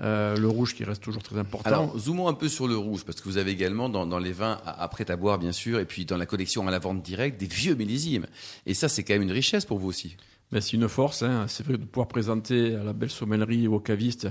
Euh, 0.00 0.36
le 0.36 0.48
rouge 0.48 0.74
qui 0.74 0.84
reste 0.84 1.02
toujours 1.02 1.22
très 1.22 1.38
important. 1.38 1.68
Alors, 1.68 1.98
zoomons 1.98 2.28
un 2.28 2.32
peu 2.32 2.48
sur 2.48 2.66
le 2.66 2.76
rouge, 2.76 3.04
parce 3.04 3.20
que 3.20 3.24
vous 3.24 3.36
avez 3.36 3.50
également 3.50 3.90
dans, 3.90 4.06
dans 4.06 4.18
les 4.18 4.32
vins 4.32 4.58
à, 4.64 4.84
à 4.84 4.90
à 5.08 5.16
boire, 5.16 5.38
bien 5.38 5.52
sûr, 5.52 5.78
et 5.78 5.84
puis 5.84 6.06
dans 6.06 6.16
la 6.16 6.24
collection 6.24 6.66
à 6.66 6.70
la 6.70 6.78
vente 6.78 7.02
directe, 7.02 7.38
des 7.38 7.46
vieux 7.46 7.74
millésimes. 7.74 8.26
Et 8.64 8.72
ça, 8.72 8.88
c'est 8.88 9.02
quand 9.02 9.12
même 9.12 9.22
une 9.22 9.32
richesse 9.32 9.66
pour 9.66 9.78
vous 9.78 9.88
aussi. 9.88 10.16
Ben, 10.52 10.60
c'est 10.60 10.72
une 10.76 10.88
force. 10.88 11.22
hein. 11.22 11.46
C'est 11.48 11.64
vrai 11.64 11.78
de 11.78 11.84
pouvoir 11.84 12.08
présenter 12.08 12.74
à 12.74 12.82
la 12.82 12.92
belle 12.92 13.10
sommellerie 13.10 13.64
et 13.64 13.68
aux 13.68 13.80
cavistes 13.80 14.28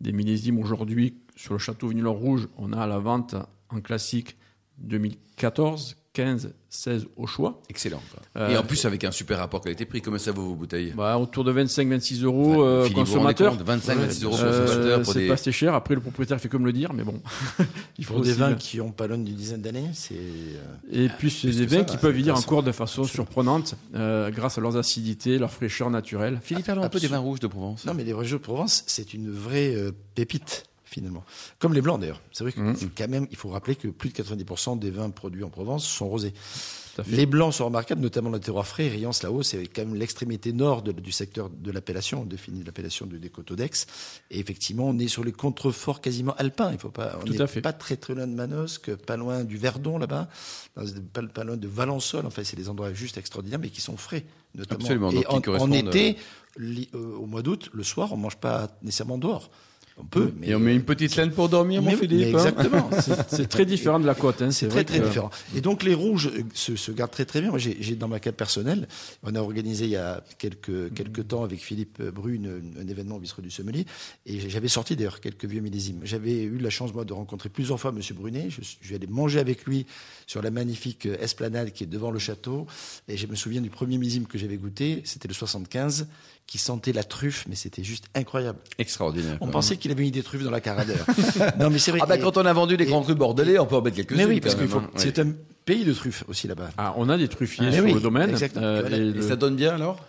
des 0.00 0.12
millésimes. 0.12 0.58
Aujourd'hui, 0.58 1.18
sur 1.36 1.52
le 1.52 1.58
château 1.58 1.88
Vignelor 1.88 2.16
Rouge, 2.16 2.48
on 2.56 2.72
a 2.72 2.80
à 2.80 2.86
la 2.86 2.98
vente 2.98 3.34
en 3.68 3.80
classique 3.80 4.36
2014, 4.78 5.96
15, 6.18 6.52
16 6.68 7.06
au 7.16 7.28
choix. 7.28 7.62
Excellent. 7.70 8.02
quoi. 8.10 8.20
Euh, 8.42 8.48
et 8.50 8.56
en 8.56 8.64
plus, 8.64 8.84
avec 8.86 9.04
un 9.04 9.12
super 9.12 9.38
rapport 9.38 9.60
qualité-prix, 9.60 10.02
comment 10.02 10.18
ça 10.18 10.32
vaut 10.32 10.42
vos 10.48 10.54
bouteilles? 10.56 10.92
Bah, 10.96 11.16
autour 11.16 11.44
de 11.44 11.52
25-26 11.52 12.24
euros 12.24 12.64
euh, 12.64 12.82
Philippe, 12.82 12.98
vous 12.98 13.04
vous 13.04 13.18
rendez 13.20 13.34
consommateur. 13.34 13.52
compte? 13.56 13.62
25, 13.66 13.98
26 13.98 14.24
euros 14.24 14.36
Euh, 14.40 14.66
consommateur 14.66 15.06
c'est 15.06 15.18
des. 15.20 15.28
pas 15.28 15.34
assez 15.34 15.52
cher. 15.52 15.74
Après, 15.74 15.94
le 15.94 16.00
propriétaire 16.00 16.40
fait 16.40 16.48
comme 16.48 16.66
le 16.66 16.72
dire, 16.72 16.92
mais 16.92 17.04
bon. 17.04 17.20
Il 17.98 18.06
Pour 18.06 18.20
des 18.22 18.32
vins 18.32 18.48
bien. 18.48 18.56
qui 18.56 18.80
ont 18.80 18.90
pas 18.90 19.06
loin 19.06 19.18
d'une 19.18 19.36
dizaine 19.36 19.62
d'années, 19.62 19.90
c'est. 19.92 20.14
euh, 20.16 21.04
Et 21.04 21.08
puis, 21.08 21.30
c'est 21.30 21.50
des 21.50 21.66
vins 21.66 21.84
qui 21.84 21.96
peuvent 21.96 22.14
vieillir 22.14 22.34
encore 22.36 22.64
de 22.64 22.72
façon 22.72 23.04
surprenante 23.04 23.76
euh, 23.94 24.30
grâce 24.30 24.58
à 24.58 24.60
leurs 24.60 24.76
acidités, 24.76 25.38
leur 25.38 25.52
fraîcheur 25.52 25.90
naturelle. 25.90 26.40
Philippe, 26.42 26.66
parlons 26.66 26.82
un 26.82 26.88
peu 26.88 26.98
des 26.98 27.06
vins 27.06 27.18
rouges 27.18 27.38
de 27.40 27.46
Provence. 27.46 27.84
Non, 27.86 27.94
mais 27.94 28.02
les 28.02 28.12
vrais 28.12 28.24
jeux 28.24 28.38
de 28.38 28.42
Provence, 28.42 28.82
c'est 28.88 29.14
une 29.14 29.30
vraie 29.30 29.72
euh, 29.76 29.92
pépite, 30.16 30.64
finalement. 30.98 31.24
Comme 31.58 31.74
les 31.74 31.80
blancs, 31.80 32.00
d'ailleurs. 32.00 32.20
C'est 32.32 32.44
vrai 32.44 32.52
que 32.52 32.60
Mhm. 32.60 32.76
quand 32.96 33.08
même, 33.08 33.26
il 33.30 33.36
faut 33.36 33.48
rappeler 33.48 33.76
que 33.76 33.88
plus 33.88 34.10
de 34.10 34.14
90% 34.14 34.76
des 34.76 34.90
vins 34.90 35.10
produits 35.10 35.44
en 35.44 35.50
Provence 35.50 35.86
sont 35.86 36.08
rosés. 36.08 36.32
Les 37.06 37.26
blancs 37.26 37.54
sont 37.54 37.64
remarquables, 37.66 38.00
notamment 38.00 38.28
dans 38.30 38.38
le 38.38 38.42
terroir 38.42 38.66
frais. 38.66 38.88
Riance, 38.88 39.22
là-haut, 39.22 39.44
c'est 39.44 39.64
quand 39.68 39.82
même 39.84 39.94
l'extrémité 39.94 40.52
nord 40.52 40.82
de- 40.82 40.90
du 40.90 41.12
secteur 41.12 41.48
de 41.48 41.70
l'appellation, 41.70 42.22
on 42.22 42.24
définit 42.24 42.64
l'appellation 42.64 43.06
de, 43.06 43.18
des 43.18 43.28
Coteaux 43.30 43.54
d'Aix. 43.54 43.70
Et 44.32 44.40
effectivement, 44.40 44.88
on 44.88 44.98
est 44.98 45.06
sur 45.06 45.22
les 45.22 45.30
contreforts 45.30 46.00
quasiment 46.00 46.34
alpins. 46.38 46.72
Il 46.72 46.78
faut 46.78 46.90
pas, 46.90 47.16
on 47.22 47.30
n'est 47.30 47.38
pas 47.62 47.72
très 47.72 47.96
très 47.96 48.14
loin 48.16 48.26
de 48.26 48.34
Manosque, 48.34 48.92
pas 48.96 49.16
loin 49.16 49.44
du 49.44 49.56
Verdon 49.58 49.96
là-bas, 49.98 50.28
pas, 50.74 51.22
pas 51.32 51.44
loin 51.44 51.56
de 51.56 51.68
Valençol. 51.68 52.26
Enfin, 52.26 52.42
c'est 52.42 52.56
des 52.56 52.68
endroits 52.68 52.92
juste 52.92 53.16
extraordinaires, 53.16 53.60
mais 53.60 53.70
qui 53.70 53.80
sont 53.80 53.96
frais, 53.96 54.24
notamment. 54.56 54.80
Absolument, 54.80 55.10
Et 55.12 55.24
en, 55.28 55.36
été, 55.90 56.16
li- 56.56 56.88
euh, 56.94 57.14
au 57.16 57.26
mois 57.26 57.42
d'août, 57.42 57.70
le 57.72 57.84
soir, 57.84 58.12
on 58.12 58.16
mange 58.16 58.38
pas 58.38 58.76
nécessairement 58.82 59.18
dehors. 59.18 59.52
On 60.00 60.04
peut, 60.04 60.32
mais 60.38 60.48
Et 60.48 60.54
on 60.54 60.60
met 60.60 60.74
une 60.74 60.84
petite 60.84 61.16
laine 61.16 61.32
pour 61.32 61.48
dormir, 61.48 61.82
mon 61.82 61.90
Philippe. 61.90 62.20
mais 62.32 62.34
hein 62.34 62.46
exactement. 62.46 62.90
C'est- 63.28 63.46
très 63.48 63.66
différent 63.66 63.98
de 63.98 64.06
la 64.06 64.14
côte. 64.14 64.40
Hein. 64.42 64.50
C'est 64.52 64.68
très 64.68 64.84
très 64.84 65.00
que- 65.00 65.04
différent. 65.06 65.30
Et 65.56 65.60
donc 65.60 65.82
les 65.82 65.92
rouges 65.94 66.28
euh, 66.28 66.42
se, 66.54 66.76
se 66.76 66.92
gardent 66.92 67.10
très 67.10 67.24
très 67.24 67.40
bien. 67.40 67.50
Moi, 67.50 67.58
j'ai 67.58 67.96
dans 67.96 68.06
ma 68.08 68.20
cave 68.20 68.34
personnelle, 68.34 68.86
on 69.24 69.34
a 69.34 69.40
organisé 69.40 69.86
il 69.86 69.90
y 69.90 69.96
a 69.96 70.22
quelques 70.38 70.94
quelques 70.94 71.26
temps 71.26 71.42
avec 71.42 71.60
Philippe 71.60 72.00
Bru 72.02 72.34
une- 72.36 72.74
un 72.80 72.86
événement 72.86 73.16
au 73.16 73.18
bistrot 73.18 73.42
du 73.42 73.50
Sommelier, 73.50 73.86
et 74.26 74.48
j'avais 74.48 74.68
sorti 74.68 74.94
d'ailleurs 74.94 75.20
quelques 75.20 75.46
vieux 75.46 75.60
millésimes. 75.60 76.00
J'avais 76.04 76.42
eu 76.42 76.58
la 76.58 76.70
chance 76.70 76.94
moi 76.94 77.04
de 77.04 77.12
rencontrer 77.12 77.48
plusieurs 77.48 77.80
fois 77.80 77.90
Monsieur 77.90 78.14
Brunet. 78.14 78.46
Je, 78.50 78.62
suis- 78.62 78.78
je 78.80 78.86
suis 78.86 78.94
allé 78.94 79.06
manger 79.08 79.40
avec 79.40 79.64
lui 79.64 79.84
sur 80.26 80.42
la 80.42 80.50
magnifique 80.52 81.06
euh, 81.06 81.16
esplanade 81.20 81.72
qui 81.72 81.82
est 81.84 81.88
devant 81.88 82.12
le 82.12 82.18
château, 82.20 82.66
et 83.08 83.16
je 83.16 83.26
me 83.26 83.34
souviens 83.34 83.60
du 83.60 83.70
premier 83.70 83.98
millésime 83.98 84.26
que 84.26 84.38
j'avais 84.38 84.56
goûté, 84.58 85.02
c'était 85.04 85.26
le 85.28 85.34
75, 85.34 86.06
qui 86.46 86.56
sentait 86.56 86.94
la 86.94 87.04
truffe, 87.04 87.44
mais 87.46 87.54
c'était 87.56 87.84
juste 87.84 88.06
incroyable. 88.14 88.58
Extraordinaire. 88.78 89.36
On 89.42 89.48
pensait 89.48 89.76
qu'il 89.76 89.87
avait 89.90 90.02
mis 90.02 90.10
des 90.10 90.22
truffes 90.22 90.42
dans 90.44 90.50
la 90.50 90.60
caradeur. 90.60 91.04
non 91.60 91.70
mais 91.70 91.78
c'est 91.78 91.90
vrai. 91.90 92.00
Ah 92.02 92.06
bah 92.06 92.16
Et- 92.16 92.20
quand 92.20 92.36
on 92.36 92.44
a 92.46 92.52
vendu 92.52 92.76
les 92.76 92.86
grands 92.86 93.02
crus 93.02 93.16
bordelais, 93.16 93.58
on 93.58 93.66
peut 93.66 93.76
en 93.76 93.82
mettre 93.82 93.96
quelques-uns. 93.96 94.16
mais 94.16 94.24
oui, 94.26 94.40
parce 94.40 94.54
qu'il 94.54 94.68
faut. 94.68 94.78
hein. 94.78 94.90
C'est 94.96 95.18
un 95.18 95.32
pays 95.64 95.84
de 95.84 95.92
truffes 95.92 96.24
aussi 96.28 96.48
là-bas. 96.48 96.70
Ah, 96.78 96.94
on 96.96 97.08
a 97.08 97.16
des 97.18 97.28
truffiers 97.28 97.66
Ah, 97.68 97.72
sur 97.72 97.84
oui, 97.84 97.92
le 97.94 98.00
domaine. 98.00 98.30
exactement. 98.30 98.64
euh, 98.64 98.80
Voilà. 98.80 98.96
et 98.96 99.00
Et 99.00 99.12
le- 99.12 99.22
ça 99.22 99.36
donne 99.36 99.56
bien 99.56 99.74
alors? 99.74 100.04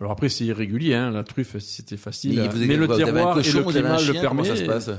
Alors 0.00 0.12
après, 0.12 0.28
c'est 0.30 0.44
irrégulier. 0.44 0.94
Hein. 0.94 1.10
La 1.10 1.24
truffe, 1.24 1.58
c'était 1.58 1.96
facile. 1.98 2.40
Mais 2.40 2.48
vous 2.48 2.56
avez 2.56 2.66
mais 2.66 2.76
le 2.76 2.88
terroir 2.88 3.38
et 3.38 3.42
le 3.42 3.62
climat 3.64 3.98
le 3.98 4.12
chien, 4.12 4.20
permet. 4.20 4.44
ça 4.44 4.56
se 4.56 4.62
passe? 4.64 4.90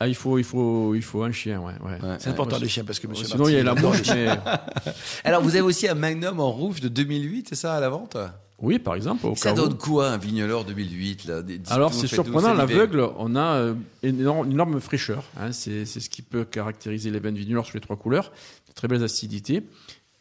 Ah, 0.00 0.06
il 0.06 0.14
faut, 0.14 0.38
il 0.38 0.44
faut, 0.44 0.94
il 0.94 1.02
faut 1.02 1.24
un 1.24 1.32
chien, 1.32 1.58
ouais. 1.60 1.72
ouais. 1.84 1.90
Ouais. 2.08 2.16
C'est 2.20 2.30
important 2.30 2.56
les 2.58 2.68
chiens 2.68 2.84
parce 2.84 3.00
que 3.00 3.08
monsieur 3.08 3.26
Sinon, 3.26 3.48
il 3.48 3.54
y 3.56 3.58
a 3.58 3.64
la 3.64 3.74
mouche, 3.74 4.02
mais... 4.14 4.28
Alors, 5.24 5.42
vous 5.42 5.50
avez 5.50 5.60
aussi 5.62 5.88
un 5.88 5.94
Magnum 5.96 6.38
en 6.38 6.52
rouge 6.52 6.80
de 6.80 6.86
2008, 6.86 7.48
c'est 7.48 7.56
ça, 7.56 7.74
à 7.74 7.80
la 7.80 7.88
vente? 7.88 8.16
Oui, 8.60 8.78
par 8.80 8.96
exemple, 8.96 9.24
au 9.26 9.36
Ça 9.36 9.52
où. 9.52 9.56
donne 9.56 9.76
quoi, 9.78 10.10
un 10.10 10.16
Vignoleur 10.18 10.64
2008 10.64 11.26
là 11.26 11.42
Alors 11.68 11.94
c'est 11.94 12.08
surprenant, 12.08 12.54
l'aveugle, 12.54 13.08
on 13.16 13.36
a 13.36 13.54
euh, 13.54 13.74
une 14.02 14.18
énorme, 14.20 14.46
une 14.46 14.52
énorme 14.54 14.80
fraîcheur. 14.80 15.22
hein. 15.36 15.52
c'est 15.52 15.84
ce 15.86 16.10
qui 16.10 16.22
peut 16.22 16.44
caractériser 16.44 17.10
les 17.10 17.20
vins 17.20 17.30
de 17.32 17.38
Vignoleur 17.38 17.64
sur 17.64 17.76
les 17.76 17.80
trois 17.80 17.96
couleurs. 17.96 18.32
De 18.68 18.72
très 18.74 18.88
belles 18.88 19.04
acidités 19.04 19.62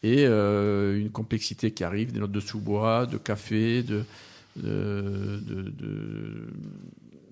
et 0.03 0.25
euh, 0.27 0.99
une 0.99 1.09
complexité 1.09 1.71
qui 1.71 1.83
arrive, 1.83 2.11
des 2.11 2.19
notes 2.19 2.31
de 2.31 2.39
sous-bois, 2.39 3.07
de 3.07 3.17
café, 3.17 3.81
de, 3.81 4.03
de, 4.55 5.39
de, 5.43 5.61
de- 5.71 6.47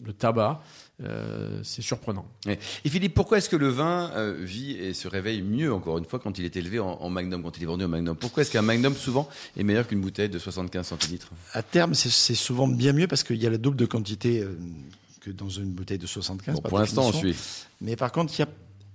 de 0.05 0.12
tabac. 0.12 0.62
Euh, 1.03 1.59
c'est 1.63 1.81
surprenant. 1.81 2.25
Et 2.47 2.89
Philippe, 2.89 3.13
pourquoi 3.15 3.38
est-ce 3.39 3.50
que 3.50 3.57
le 3.57 3.67
vin 3.67 4.12
euh, 4.15 4.33
vit 4.39 4.71
et 4.77 4.93
se 4.93 5.09
réveille 5.09 5.41
mieux, 5.41 5.74
encore 5.74 5.97
une 5.97 6.05
fois, 6.05 6.19
quand 6.19 6.39
il 6.39 6.45
est 6.45 6.55
élevé 6.55 6.79
en, 6.79 6.88
en 6.91 7.09
Magnum, 7.09 7.43
quand 7.43 7.57
il 7.57 7.63
est 7.63 7.65
vendu 7.65 7.83
en 7.83 7.89
Magnum? 7.89 8.15
Pourquoi 8.15 8.41
est-ce 8.43 8.51
qu'un 8.51 8.62
Magnum, 8.62 8.95
souvent, 8.95 9.27
est 9.57 9.63
meilleur 9.63 9.85
qu'une 9.88 10.00
bouteille 10.00 10.29
de 10.29 10.39
75 10.39 10.88
centilitres? 10.88 11.31
À 11.51 11.62
terme, 11.63 11.93
c'est- 11.95 12.33
souvent 12.35 12.67
bien 12.69 12.93
mieux 12.93 13.07
parce 13.07 13.24
qu'il 13.24 13.35
y 13.43 13.45
a 13.45 13.50
la 13.50 13.57
double 13.57 13.75
de 13.75 13.85
quantité 13.85 14.39
euh, 14.39 14.57
que 15.19 15.31
dans 15.31 15.50
une 15.50 15.71
bouteille 15.74 15.97
de 15.97 16.07
75. 16.07 16.55
Bon, 16.55 16.62
Pour 16.69 16.79
l'instant, 16.79 17.07
on 17.07 17.12
suit. 17.12 17.35
Mais 17.81 17.97
par 17.97 18.13
contre, 18.13 18.33
il 18.38 18.39
y 18.39 18.43
a 18.43 18.47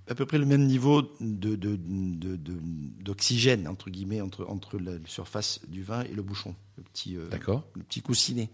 à 0.09 0.15
peu 0.15 0.25
près 0.25 0.37
le 0.37 0.45
même 0.45 0.65
niveau 0.65 1.03
de- 1.21 1.55
de- 1.55 1.75
de- 1.75 2.35
de- 2.35 2.59
d'oxygène, 3.03 3.67
entre 3.67 3.89
guillemets, 3.89 4.19
entre, 4.21 4.45
entre 4.49 4.77
la 4.77 4.93
surface 5.05 5.61
du 5.67 5.83
vin 5.83 6.03
et 6.03 6.13
le 6.13 6.21
bouchon, 6.21 6.55
le 6.77 6.83
petit, 6.83 7.15
euh, 7.17 7.27
le 7.75 7.83
petit 7.83 8.01
coussinet. 8.01 8.49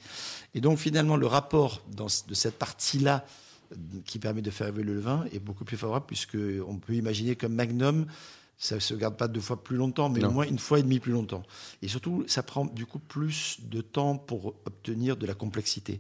Et 0.54 0.62
donc, 0.62 0.78
finalement, 0.78 1.16
le 1.16 1.26
rapport 1.26 1.82
dans, 1.92 2.06
de 2.28 2.34
cette 2.34 2.60
partie-là 2.60 3.26
qui 4.06 4.20
permet 4.20 4.42
de 4.42 4.52
faire 4.52 4.68
évoluer 4.68 4.94
le 4.94 5.00
vin 5.00 5.26
est 5.34 5.40
beaucoup 5.40 5.66
plus 5.66 5.78
favorable, 5.78 6.06
puisqu'on 6.06 6.78
peut 6.78 6.94
imaginer 6.96 7.36
qu'un 7.36 7.50
magnum, 7.50 8.06
ça 8.58 8.76
ne 8.76 8.80
se 8.80 8.94
garde 8.94 9.18
pas 9.18 9.28
deux 9.28 9.42
fois 9.42 9.62
plus 9.64 9.76
longtemps, 9.78 10.10
mais 10.10 10.20
Non. 10.22 10.30
au 10.30 10.32
moins 10.32 10.46
une 10.48 10.58
fois 10.60 10.80
et 10.80 10.84
demie 10.84 11.00
plus 11.00 11.12
longtemps. 11.12 11.44
Et 11.82 11.88
surtout, 11.88 12.24
ça 12.28 12.44
prend 12.44 12.66
du 12.66 12.86
coup 12.86 13.00
plus 13.00 13.58
de 13.62 13.82
temps 13.82 14.18
pour 14.18 14.56
obtenir 14.66 15.18
de 15.18 15.26
la 15.26 15.34
complexité, 15.34 16.00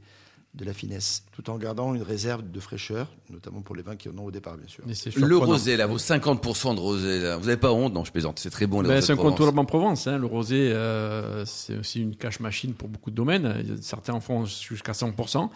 de 0.57 0.65
la 0.65 0.73
finesse, 0.73 1.23
tout 1.31 1.49
en 1.49 1.57
gardant 1.57 1.93
une 1.93 2.01
réserve 2.01 2.41
de 2.49 2.59
fraîcheur, 2.59 3.07
notamment 3.29 3.61
pour 3.61 3.75
les 3.75 3.83
vins 3.83 3.95
qui 3.95 4.09
en 4.09 4.17
ont 4.17 4.25
au 4.25 4.31
départ, 4.31 4.57
bien 4.57 4.67
sûr. 4.67 4.83
Le 5.15 5.37
rosé, 5.37 5.77
là, 5.77 5.85
vos 5.85 5.97
50% 5.97 6.75
de 6.75 6.79
rosé, 6.79 7.19
là. 7.19 7.37
Vous 7.37 7.45
n'avez 7.45 7.57
pas 7.57 7.71
honte? 7.71 7.93
Non, 7.93 8.03
je 8.03 8.11
plaisante. 8.11 8.39
C'est 8.39 8.49
très 8.49 8.65
bon, 8.65 8.81
Ben, 8.81 8.99
c'est 9.01 9.15
de 9.15 9.19
un 9.19 9.21
contournement 9.21 9.61
en 9.61 9.65
Provence. 9.65 10.07
Hein. 10.07 10.17
Le 10.17 10.25
rosé, 10.25 10.71
euh, 10.71 11.45
c'est 11.45 11.77
aussi 11.77 12.01
une 12.01 12.15
cache 12.15 12.39
machine 12.39 12.73
pour 12.73 12.89
beaucoup 12.89 13.11
de 13.11 13.15
domaines. 13.15 13.77
Certains 13.81 14.13
en 14.13 14.19
font 14.19 14.45
jusqu'à 14.45 14.93
100%. 14.93 15.49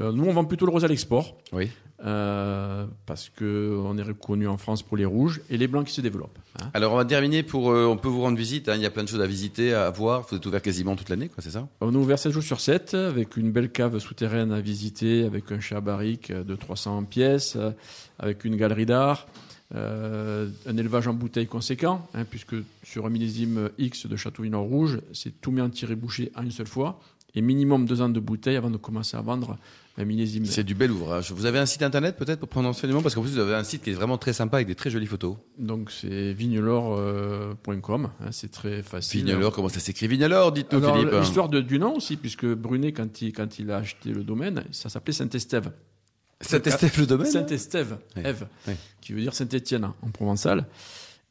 Euh, 0.00 0.12
nous, 0.12 0.24
on 0.24 0.32
vend 0.32 0.44
plutôt 0.44 0.66
le 0.66 0.72
rosé 0.72 0.84
à 0.86 0.88
l'export. 0.88 1.36
Oui. 1.52 1.70
euh, 2.04 2.84
parce 3.06 3.30
qu'on 3.30 3.96
est 3.96 4.02
reconnu 4.02 4.46
en 4.48 4.56
France 4.58 4.82
pour 4.82 4.96
les 4.96 5.04
rouges 5.04 5.40
et 5.48 5.56
les 5.56 5.68
blancs 5.68 5.86
qui 5.86 5.92
se 5.94 6.00
développent. 6.00 6.38
hein. 6.60 6.68
Alors, 6.74 6.92
on 6.92 6.96
va 6.96 7.04
terminer 7.04 7.42
pour. 7.42 7.70
euh, 7.70 7.86
on 7.86 7.96
peut 7.96 8.08
vous 8.08 8.20
rendre 8.22 8.36
visite. 8.36 8.68
hein. 8.68 8.74
Il 8.76 8.82
y 8.82 8.86
a 8.86 8.90
plein 8.90 9.04
de 9.04 9.08
choses 9.08 9.20
à 9.20 9.26
visiter, 9.26 9.72
à 9.72 9.88
voir. 9.90 10.26
Vous 10.28 10.36
êtes 10.36 10.44
ouvert 10.44 10.60
quasiment 10.60 10.96
toute 10.96 11.08
l'année, 11.08 11.28
quoi, 11.28 11.42
c'est 11.42 11.50
ça? 11.52 11.68
On 11.80 11.92
est 11.92 11.96
ouvert 11.96 12.18
7 12.18 12.32
jours 12.32 12.42
sur 12.42 12.60
7 12.60 12.94
avec 12.94 13.36
une 13.36 13.52
belle 13.52 13.70
cave 13.70 13.98
souterraine 14.00 14.52
à 14.52 14.60
visiter, 14.60 15.24
avec 15.24 15.50
un 15.52 15.60
chat 15.60 15.80
barrique 15.80 16.32
de 16.32 16.56
300 16.56 17.04
pièces, 17.04 17.56
avec 18.18 18.44
une 18.44 18.56
galerie 18.56 18.86
d'art, 18.86 19.26
euh, 19.74 20.48
un 20.66 20.76
élevage 20.76 21.08
en 21.08 21.14
bouteille 21.14 21.46
conséquent, 21.46 22.06
hein, 22.14 22.24
puisque 22.28 22.56
sur 22.82 23.06
un 23.06 23.10
millésime 23.10 23.70
X 23.78 24.06
de 24.06 24.16
Château-Villon 24.16 24.62
Rouge, 24.64 25.00
c'est 25.12 25.40
tout 25.40 25.52
mis 25.52 25.60
en 25.60 25.70
tiré 25.70 25.94
bouché 25.94 26.30
en 26.36 26.42
une 26.42 26.50
seule 26.50 26.66
fois, 26.66 27.00
et 27.34 27.40
minimum 27.40 27.86
deux 27.86 28.00
ans 28.02 28.08
de 28.08 28.20
bouteille 28.20 28.56
avant 28.56 28.70
de 28.70 28.76
commencer 28.76 29.16
à 29.16 29.20
vendre 29.20 29.56
millésime. 29.98 30.44
C'est 30.46 30.64
du 30.64 30.74
bel 30.74 30.90
ouvrage. 30.90 31.30
Vous 31.30 31.46
avez 31.46 31.58
un 31.60 31.66
site 31.66 31.82
internet 31.82 32.16
peut-être 32.16 32.40
pour 32.40 32.48
prendre 32.48 32.68
enseignement? 32.68 33.00
Parce 33.02 33.14
qu'en 33.14 33.22
plus, 33.22 33.30
vous 33.32 33.38
avez 33.38 33.54
un 33.54 33.62
site 33.62 33.82
qui 33.84 33.90
est 33.90 33.94
vraiment 33.94 34.18
très 34.18 34.32
sympa 34.32 34.56
avec 34.56 34.66
des 34.66 34.74
très 34.74 34.90
jolies 34.90 35.06
photos. 35.06 35.36
Donc 35.58 35.90
c'est 35.92 36.32
vignelor.com, 36.32 38.10
hein, 38.20 38.28
c'est 38.32 38.50
très 38.50 38.82
facile. 38.82 39.24
Vignelor, 39.24 39.52
comment 39.52 39.68
ça 39.68 39.80
s'écrit? 39.80 40.08
Vignelor 40.08 40.52
Dites-nous, 40.52 40.80
Philippe. 40.82 41.12
l'histoire 41.20 41.48
de- 41.48 41.60
du 41.60 41.78
nom 41.78 41.96
aussi, 41.96 42.16
puisque 42.16 42.46
Brunet, 42.46 42.92
quand 42.92 43.22
il, 43.22 43.32
quand 43.32 43.58
il 43.58 43.70
a 43.70 43.76
acheté 43.78 44.10
le 44.10 44.24
domaine, 44.24 44.64
ça 44.72 44.88
s'appelait 44.88 45.12
Saint-Estève. 45.12 45.70
Saint-Estèphe 46.40 46.98
le 46.98 47.06
domaine? 47.06 47.30
Saint-Estève, 47.30 47.96
Oui. 48.16 48.22
Ève, 48.24 48.46
Oui. 48.68 48.74
qui 49.00 49.12
veut 49.12 49.20
dire 49.20 49.34
Saint-Étienne 49.34 49.84
en 50.02 50.10
provençal. 50.10 50.66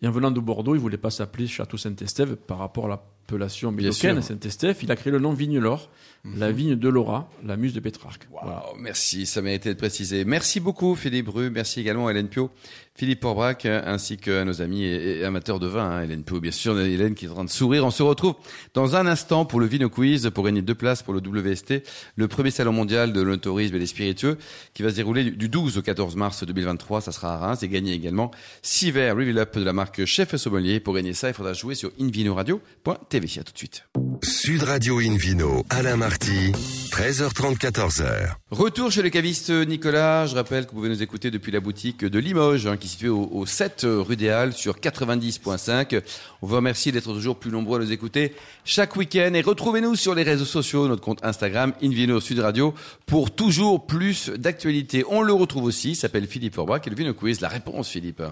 Et 0.04 0.08
en 0.08 0.12
venant 0.12 0.30
de 0.32 0.40
Bordeaux, 0.40 0.76
il 0.76 0.82
voulait 0.82 0.98
pas 0.98 1.10
s'appeler 1.10 1.48
Château 1.48 1.78
Saint-Estève 1.78 2.36
par 2.36 2.58
rapport 2.60 2.86
à 2.86 2.90
l'appellation 2.90 3.72
médocaine. 3.72 4.22
Saint-Estève. 4.22 4.78
Il 4.84 4.92
a 4.92 4.96
créé 4.98 5.12
le 5.12 5.20
nom 5.20 5.32
Vignelor, 5.34 5.90
la 6.38 6.52
vigne 6.52 6.76
de 6.76 6.90
Laura, 6.90 7.30
la 7.46 7.56
muse 7.58 7.74
de 7.74 7.80
Pétrarque. 7.80 8.28
Voilà. 8.32 8.66
Wow, 8.68 8.78
merci, 8.80 9.26
ça 9.26 9.42
mérite 9.42 9.64
d'être 9.64 9.78
précisé. 9.78 10.24
Merci 10.26 10.60
beaucoup 10.60 10.96
Philippe 10.96 11.26
Bru, 11.28 11.50
merci 11.50 11.80
également 11.82 12.08
à 12.08 12.12
Hélène 12.12 12.28
Pio, 12.30 12.50
Philippe 12.96 13.22
Porbrac, 13.22 13.66
ainsi 13.66 14.18
que 14.18 14.44
nos 14.44 14.62
amis 14.62 14.84
et, 14.84 15.20
et 15.20 15.26
amateurs 15.26 15.60
de 15.60 15.68
vin. 15.68 15.84
hein. 15.90 16.04
Hélène 16.04 16.24
Pio, 16.24 16.40
bien 16.40 16.52
sûr, 16.52 16.80
Hélène 16.80 17.14
qui 17.16 17.26
est 17.26 17.30
en 17.30 17.34
train 17.34 17.44
de 17.46 17.50
sourire. 17.50 17.86
On 17.86 17.92
se 17.92 18.04
retrouve 18.04 18.36
dans 18.74 18.96
un 18.96 19.06
instant 19.08 19.44
pour 19.46 19.60
le 19.60 19.66
Vino 19.66 19.90
Quiz, 19.90 20.30
pour 20.34 20.46
gagner 20.46 20.62
deux 20.62 20.76
places 20.76 21.02
pour 21.04 21.14
le 21.14 21.20
WST, 21.20 21.84
le 22.16 22.28
premier 22.30 22.52
salon 22.52 22.72
mondial 22.72 23.12
de 23.12 23.22
l'autorisme 23.22 23.76
et 23.76 23.80
des 23.80 23.86
spiritueux, 23.88 24.38
qui 24.74 24.84
va 24.84 24.92
se 24.92 24.96
dérouler 24.96 25.24
du- 25.26 25.32
du 25.32 25.50
12 25.50 25.78
au 25.78 25.82
14 25.82 26.16
mars 26.16 26.44
2023. 26.46 27.02
Ça 27.02 27.12
sera 27.12 27.34
à 27.34 27.38
Reims 27.38 27.64
et 27.64 27.68
gagner 27.70 27.94
également 27.94 28.32
six 28.62 28.92
verres 28.92 29.16
Reveal 29.18 29.40
Up 29.40 29.58
de 29.58 29.64
la 29.64 29.74
marque 29.94 30.06
Chef 30.06 30.34
et 30.34 30.38
Sommelier. 30.38 30.80
Pour 30.80 30.96
gagner 30.96 31.14
ça, 31.14 31.28
il 31.28 31.34
faudra 31.34 31.54
jouer 31.54 31.76
sur 31.76 31.92
invinoradio.tv. 32.00 33.40
À 33.40 33.44
tout 33.44 33.54
de 33.54 33.58
suite. 33.58 33.86
Sud 34.24 34.64
Radio 34.64 35.00
Invino, 35.00 35.66
Alain 35.70 35.98
Marty, 35.98 36.52
13h30, 36.92 37.58
14h. 37.58 38.36
Retour 38.50 38.92
chez 38.92 39.02
le 39.02 39.10
caviste 39.10 39.52
Nicolas. 39.52 40.26
Je 40.26 40.36
rappelle 40.36 40.66
que 40.66 40.72
vous 40.72 40.78
pouvez 40.78 40.90
nous 40.90 41.04
écouter 41.04 41.30
depuis 41.30 41.52
la 41.52 41.60
boutique 41.60 42.06
de 42.06 42.20
Limoges, 42.20 42.66
hein, 42.66 42.78
qui 42.78 42.88
est 42.88 42.90
située 42.90 43.10
au, 43.10 43.30
au 43.32 43.46
7 43.46 43.86
rue 43.86 44.16
des 44.16 44.30
Halles 44.30 44.54
sur 44.54 44.78
90.5. 44.78 46.02
On 46.42 46.48
vous 46.48 46.56
remercie 46.56 46.92
d'être 46.92 47.14
toujours 47.14 47.38
plus 47.38 47.52
nombreux 47.52 47.80
à 47.80 47.84
nous 47.84 47.92
écouter 47.92 48.34
chaque 48.66 48.96
week-end 48.96 49.34
et 49.34 49.42
retrouvez-nous 49.42 49.96
sur 49.96 50.16
les 50.16 50.24
réseaux 50.24 50.46
sociaux, 50.46 50.88
notre 50.88 51.02
compte 51.02 51.24
Instagram 51.24 51.74
Invino 51.84 52.20
Sud 52.20 52.40
Radio 52.40 52.74
pour 53.06 53.36
toujours 53.36 53.86
plus 53.86 54.30
d'actualités. 54.30 55.04
On 55.08 55.22
le 55.22 55.34
retrouve 55.34 55.66
aussi, 55.66 55.92
il 55.92 55.96
s'appelle 55.96 56.28
Philippe 56.28 56.56
Forbach 56.56 56.82
et 56.88 56.90
le 56.90 56.96
Vino 56.96 57.14
Quiz. 57.14 57.42
La 57.42 57.50
réponse, 57.50 57.90
Philippe. 57.90 58.24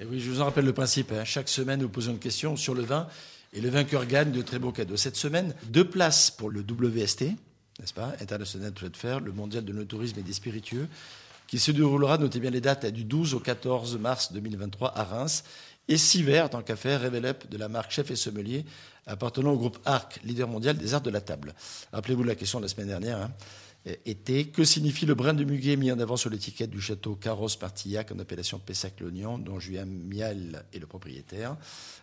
Oui, 0.00 0.20
je 0.20 0.30
vous 0.30 0.40
en 0.40 0.46
rappelle 0.46 0.64
le 0.64 0.72
principe. 0.72 1.12
hein. 1.12 1.24
Chaque 1.24 1.48
semaine, 1.48 1.80
nous 1.80 1.88
posons 1.88 2.12
une 2.12 2.18
question 2.18 2.56
sur 2.56 2.74
le 2.74 2.82
vin 2.82 3.06
et 3.52 3.60
le 3.60 3.68
vainqueur 3.68 4.06
gagne 4.06 4.32
de 4.32 4.42
très 4.42 4.58
beaux 4.58 4.72
cadeaux. 4.72 4.96
Cette 4.96 5.16
semaine, 5.16 5.54
deux 5.68 5.88
places 5.88 6.30
pour 6.30 6.50
le 6.50 6.60
WST, 6.60 7.22
n'est-ce 7.22 7.94
pas? 7.94 8.12
International 8.20 8.72
Trade 8.72 8.96
Fair, 8.96 9.20
le 9.20 9.32
mondial 9.32 9.64
de 9.64 9.72
nos 9.72 9.84
tourisme 9.84 10.18
et 10.18 10.22
des 10.22 10.32
spiritueux, 10.32 10.88
qui 11.46 11.58
se 11.58 11.70
déroulera, 11.70 12.18
notez 12.18 12.40
bien 12.40 12.50
les 12.50 12.60
dates, 12.60 12.86
du 12.86 13.04
12 13.04 13.34
au 13.34 13.40
14 13.40 13.98
mars 13.98 14.32
2023 14.32 14.98
à 14.98 15.04
Reims. 15.04 15.44
Et 15.86 15.98
six 15.98 16.22
verres, 16.22 16.48
tant 16.50 16.62
qu'à 16.62 16.76
faire, 16.76 17.10
de 17.10 17.56
la 17.58 17.68
marque 17.68 17.92
Chef 17.92 18.10
et 18.10 18.16
Sommelier, 18.16 18.64
appartenant 19.06 19.52
au 19.52 19.58
groupe 19.58 19.78
ARC, 19.84 20.18
leader 20.24 20.48
mondial 20.48 20.76
des 20.78 20.94
arts 20.94 21.02
de 21.02 21.10
la 21.10 21.20
table. 21.20 21.54
Rappelez-vous 21.92 22.24
la 22.24 22.34
question 22.34 22.58
de 22.58 22.64
la 22.64 22.68
semaine 22.68 22.88
dernière. 22.88 23.20
hein 23.20 23.30
était 24.06 24.46
que 24.46 24.64
signifie 24.64 25.04
le 25.04 25.14
brin 25.14 25.34
de 25.34 25.44
muguet 25.44 25.76
mis 25.76 25.92
en 25.92 25.98
avant 25.98 26.16
sur 26.16 26.30
l'étiquette 26.30 26.70
du 26.70 26.80
château 26.80 27.16
Carros 27.16 27.48
Martillac 27.60 28.10
en 28.12 28.18
appellation 28.18 28.58
Pessac-Lognan, 28.58 29.38
dont 29.38 29.58
Julien 29.58 29.84
Mial 29.84 30.64
est 30.72 30.78
le 30.78 30.86
propriétaire? 30.86 31.56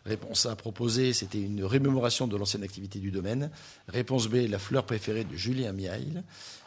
Réponse 0.06 0.46
A 0.46 0.56
proposée, 0.56 1.14
c'était 1.14 1.42
une 1.42 1.64
rémémoration 1.64 2.28
de 2.28 2.38
l'ancienne 2.38 2.64
activité 2.64 3.00
du 3.00 3.10
domaine. 3.10 3.50
Réponse 3.88 4.28
B, 4.28 4.48
la 4.48 4.60
fleur 4.60 4.86
préférée 4.86 5.24
de 5.24 5.36
Julien 5.36 5.74
Mial. 5.74 6.24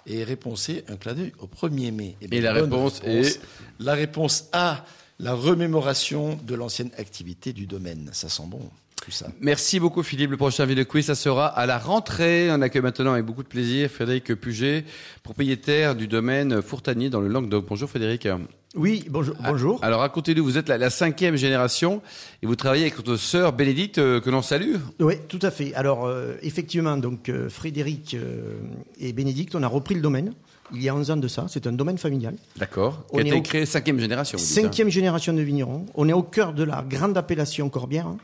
Et 0.07 0.25
réponse 0.25 0.63
C, 0.63 0.85
un 0.89 0.97
clin 0.97 1.15
d'œil 1.15 1.33
au 1.39 1.47
1er 1.47 1.93
mai. 1.93 2.17
Eh 2.21 2.29
bien, 2.29 2.39
Et 2.39 2.43
la 2.43 2.53
bonne 2.53 2.65
réponse 2.65 3.01
est 3.05 3.41
La 3.79 3.95
réponse 3.95 4.49
A, 4.53 4.85
la 5.21 5.35
remémoration 5.35 6.39
de 6.45 6.55
l'ancienne 6.55 6.91
activité 6.99 7.53
du 7.53 7.67
domaine. 7.67 8.11
Ça 8.13 8.29
sent 8.29 8.47
bon, 8.47 8.69
tout 9.03 9.11
ça. 9.11 9.27
Merci 9.41 9.81
beaucoup 9.81 10.03
Philippe. 10.03 10.31
Le 10.31 10.37
prochain 10.37 10.65
Vino 10.65 10.85
Quiz, 10.85 11.07
ça 11.07 11.15
sera 11.15 11.47
à 11.47 11.67
la 11.67 11.79
rentrée. 11.79 12.49
On 12.51 12.61
accueille 12.63 12.81
maintenant 12.83 13.13
avec 13.13 13.25
beaucoup 13.27 13.43
de 13.43 13.49
plaisir 13.49 13.91
Frédéric 13.91 14.35
Puget, 14.35 14.85
propriétaire 15.23 15.95
du 15.95 16.07
domaine 16.09 16.63
Fourtanier 16.63 17.11
dans 17.11 17.21
le 17.21 17.29
Languedoc. 17.29 17.67
Bonjour 17.69 17.89
Frédéric. 17.89 18.29
Oui, 18.77 19.05
bonjour. 19.09 19.35
bonjour. 19.45 19.79
Alors 19.85 20.01
racontez-nous, 20.01 20.43
vous 20.43 20.59
êtes 20.59 20.69
la, 20.69 20.79
la 20.79 20.91
cinquième 20.91 21.37
génération 21.37 22.03
et 22.43 22.47
vous 22.47 22.57
travaillez 22.57 22.85
avec 22.85 22.97
votre 22.97 23.17
sœur 23.17 23.53
Bénédicte 23.53 23.99
euh, 23.99 24.21
que 24.21 24.31
l'on 24.31 24.43
salue. 24.43 24.77
Oui, 25.01 25.15
tout 25.29 25.39
à 25.43 25.51
fait. 25.53 25.73
Alors, 25.75 26.07
euh, 26.07 26.35
effectivement, 26.43 26.97
donc 26.97 27.29
euh, 27.29 27.49
Frédéric 27.49 28.15
euh, 28.15 28.55
et 28.99 29.13
Bénédicte, 29.13 29.55
on 29.55 29.63
a 29.63 29.69
repris 29.69 29.95
le 29.95 30.01
domaine. 30.01 30.33
Il 30.73 30.83
y 30.83 30.89
a 30.89 30.95
11 30.95 31.11
ans 31.13 31.17
de 31.19 31.29
ça. 31.29 31.47
C'est 31.49 31.67
un 31.69 31.73
domaine 31.73 31.99
familial. 31.99 32.35
D'accord. 32.57 33.05
Qui 33.11 33.17
On 33.17 33.19
a 33.19 33.23
est 33.23 33.27
été 33.29 33.37
au- 33.37 33.43
créé 33.43 33.65
cinquième 33.67 34.01
génération. 34.01 34.39
vous 34.39 34.45
dites, 34.45 34.59
hein. 34.59 34.63
Cinquième 34.63 34.89
génération 34.89 35.33
de 35.33 35.43
vignerons. 35.43 35.87
On 35.95 36.09
est 36.09 36.13
au 36.15 36.23
cœur 36.23 36.53
de 36.53 36.65
la 36.65 36.85
grande 36.89 37.17
appellation 37.17 37.69
Corbière. 37.69 38.07
hein. 38.09 38.17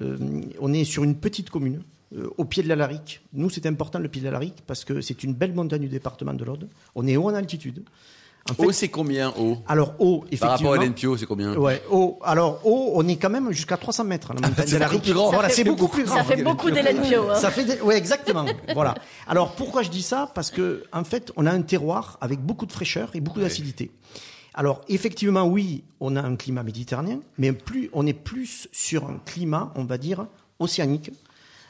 Euh, 0.00 0.16
on 0.60 0.72
est 0.72 0.84
sur 0.84 1.04
une 1.04 1.14
petite 1.16 1.50
commune, 1.50 1.82
euh, 2.16 2.28
au 2.38 2.44
pied 2.44 2.62
de 2.62 2.68
la 2.68 2.76
Larique. 2.76 3.20
Nous, 3.32 3.50
c'est 3.50 3.66
important 3.66 3.98
le 3.98 4.08
pied 4.08 4.20
de 4.20 4.26
la 4.26 4.32
Larique 4.32 4.62
parce 4.66 4.84
que 4.84 5.00
c'est 5.00 5.22
une 5.22 5.34
belle 5.34 5.52
montagne 5.54 5.82
du 5.82 5.88
département 5.88 6.34
de 6.34 6.44
l'Aude. 6.44 6.68
On 6.94 7.06
est 7.06 7.16
haut 7.16 7.26
en 7.28 7.34
altitude. 7.34 7.82
En 8.48 8.54
fait, 8.54 8.64
Haut, 8.64 8.70
c'est 8.70 8.88
combien 8.88 9.30
haut? 9.36 9.58
Alors 9.66 9.94
haut, 9.98 10.18
Par 10.20 10.26
effectivement. 10.28 10.50
rapport 10.50 10.72
à 10.74 10.76
Hélène 10.76 10.94
Pio, 10.94 11.16
c'est 11.16 11.26
combien? 11.26 11.54
Ouais, 11.56 11.82
haut. 11.90 12.20
Alors 12.22 12.60
haut, 12.64 12.92
on 12.94 13.08
est 13.08 13.16
quand 13.16 13.28
même 13.30 13.50
jusqu'à 13.50 13.76
300 13.76 14.04
mètres. 14.04 14.32
La 14.34 14.48
montagne 14.48 14.66
c'est 14.68 14.74
de 14.76 14.78
la 14.80 14.86
beaucoup 14.86 14.92
Larique. 14.98 15.02
plus 15.02 15.12
grand. 15.14 15.32
Voilà, 15.32 15.48
Ça 15.48 15.54
c'est 15.56 15.64
fait 15.64 15.68
beaucoup 15.70 15.88
plus 15.88 16.04
grand. 16.04 16.14
Ça 16.16 16.22
fait 16.22 16.42
beaucoup. 16.44 16.68
Hein. 16.68 17.34
Ça 17.34 17.50
fait 17.50 17.64
des... 17.64 17.78
Oui, 17.82 17.96
exactement. 17.96 18.44
voilà. 18.74 18.94
Alors, 19.26 19.56
pourquoi 19.56 19.82
je 19.82 19.90
dis 19.90 20.02
ça? 20.02 20.30
Parce 20.32 20.52
que, 20.52 20.84
en 20.92 21.02
fait, 21.02 21.32
on 21.34 21.44
a 21.44 21.50
un 21.50 21.62
terroir 21.62 22.18
avec 22.20 22.38
beaucoup 22.38 22.66
de 22.66 22.72
fraîcheur 22.72 23.10
et 23.14 23.20
beaucoup 23.20 23.40
d'acidité. 23.40 23.90
Alors, 24.56 24.80
effectivement, 24.88 25.46
oui, 25.46 25.84
on 26.00 26.16
a 26.16 26.22
un 26.22 26.34
climat 26.34 26.62
méditerranéen, 26.62 27.20
mais 27.36 27.52
plus, 27.52 27.90
on 27.92 28.06
est 28.06 28.14
plus 28.14 28.68
sur 28.72 29.04
un 29.04 29.20
climat, 29.26 29.70
on 29.76 29.84
va 29.84 29.98
dire, 29.98 30.26
océanique, 30.58 31.10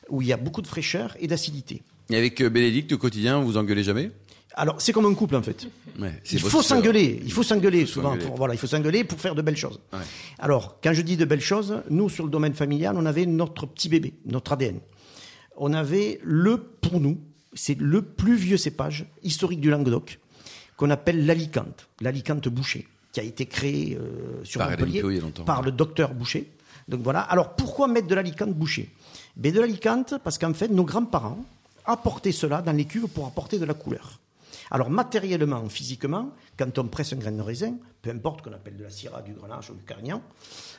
où 0.08 0.22
il 0.22 0.28
y 0.28 0.32
a 0.32 0.36
beaucoup 0.36 0.62
de 0.62 0.68
fraîcheur 0.68 1.16
et 1.18 1.26
d'acidité. 1.26 1.82
Et 2.10 2.16
avec 2.16 2.40
euh, 2.40 2.48
Bénédicte, 2.48 2.92
au 2.92 2.98
quotidien, 2.98 3.40
vous 3.40 3.56
engueulez 3.56 3.82
jamais? 3.82 4.12
Alors, 4.54 4.80
c'est 4.80 4.92
comme 4.92 5.04
un 5.04 5.14
couple, 5.14 5.34
en 5.34 5.42
fait. 5.42 5.66
Ouais, 5.98 6.14
Il 6.30 6.40
faut 6.40 6.62
s'engueuler, 6.62 7.20
il 7.24 7.32
faut 7.32 7.42
s'engueuler 7.42 7.86
souvent. 7.86 8.16
Pour, 8.16 8.36
voilà, 8.36 8.54
il 8.54 8.58
faut 8.58 8.68
s'engueuler 8.68 9.02
pour 9.02 9.20
faire 9.20 9.34
de 9.34 9.42
belles 9.42 9.56
choses. 9.56 9.80
Ouais. 9.92 9.98
Alors, 10.38 10.78
quand 10.82 10.94
je 10.94 11.02
dis 11.02 11.16
de 11.16 11.24
belles 11.24 11.40
choses, 11.40 11.82
nous, 11.90 12.08
sur 12.08 12.24
le 12.24 12.30
domaine 12.30 12.54
familial, 12.54 12.96
on 12.96 13.04
avait 13.04 13.26
notre 13.26 13.66
petit 13.66 13.88
bébé, 13.88 14.14
notre 14.24 14.52
ADN. 14.52 14.78
On 15.56 15.72
avait 15.72 16.20
le, 16.22 16.58
pour 16.58 17.00
nous, 17.00 17.18
c'est 17.52 17.78
le 17.78 18.00
plus 18.00 18.36
vieux 18.36 18.56
cépage 18.56 19.06
historique 19.22 19.60
du 19.60 19.70
Languedoc, 19.70 20.20
qu'on 20.76 20.90
appelle 20.90 21.26
l'alicante, 21.26 21.88
l'alicante 22.00 22.48
boucher, 22.48 22.86
qui 23.12 23.20
a 23.20 23.22
été 23.22 23.46
créé 23.46 23.96
euh, 23.96 24.44
sur 24.44 24.58
Par 24.60 24.70
Montpellier 24.70 25.02
par 25.44 25.62
le 25.62 25.72
docteur 25.72 26.14
Boucher. 26.14 26.50
Donc 26.88 27.00
voilà. 27.00 27.20
Alors, 27.20 27.54
pourquoi 27.56 27.88
mettre 27.88 28.06
de 28.06 28.14
l'alicante 28.14 28.54
boucher? 28.54 28.90
Ben, 29.36 29.52
De 29.52 29.60
l'alicante, 29.60 30.14
parce 30.22 30.38
qu'en 30.38 30.54
fait, 30.54 30.68
nos 30.68 30.84
grands-parents 30.84 31.44
apportaient 31.84 32.32
cela 32.32 32.62
dans 32.62 32.72
les 32.76 32.84
cuves 32.84 33.08
pour 33.08 33.26
apporter 33.26 33.58
de 33.58 33.64
la 33.64 33.74
couleur. 33.74 34.20
Alors 34.70 34.90
matériellement, 34.90 35.68
physiquement, 35.68 36.32
quand 36.58 36.78
on 36.78 36.88
presse 36.88 37.12
un 37.12 37.16
grain 37.16 37.30
de 37.32 37.40
raisin, 37.40 37.74
peu 38.02 38.10
importe 38.10 38.42
qu'on 38.42 38.52
appelle 38.52 38.76
de 38.76 38.82
la 38.82 38.90
syrah, 38.90 39.22
du 39.22 39.32
grenache 39.32 39.70
ou 39.70 39.74
du 39.74 39.84
carignan, 39.84 40.22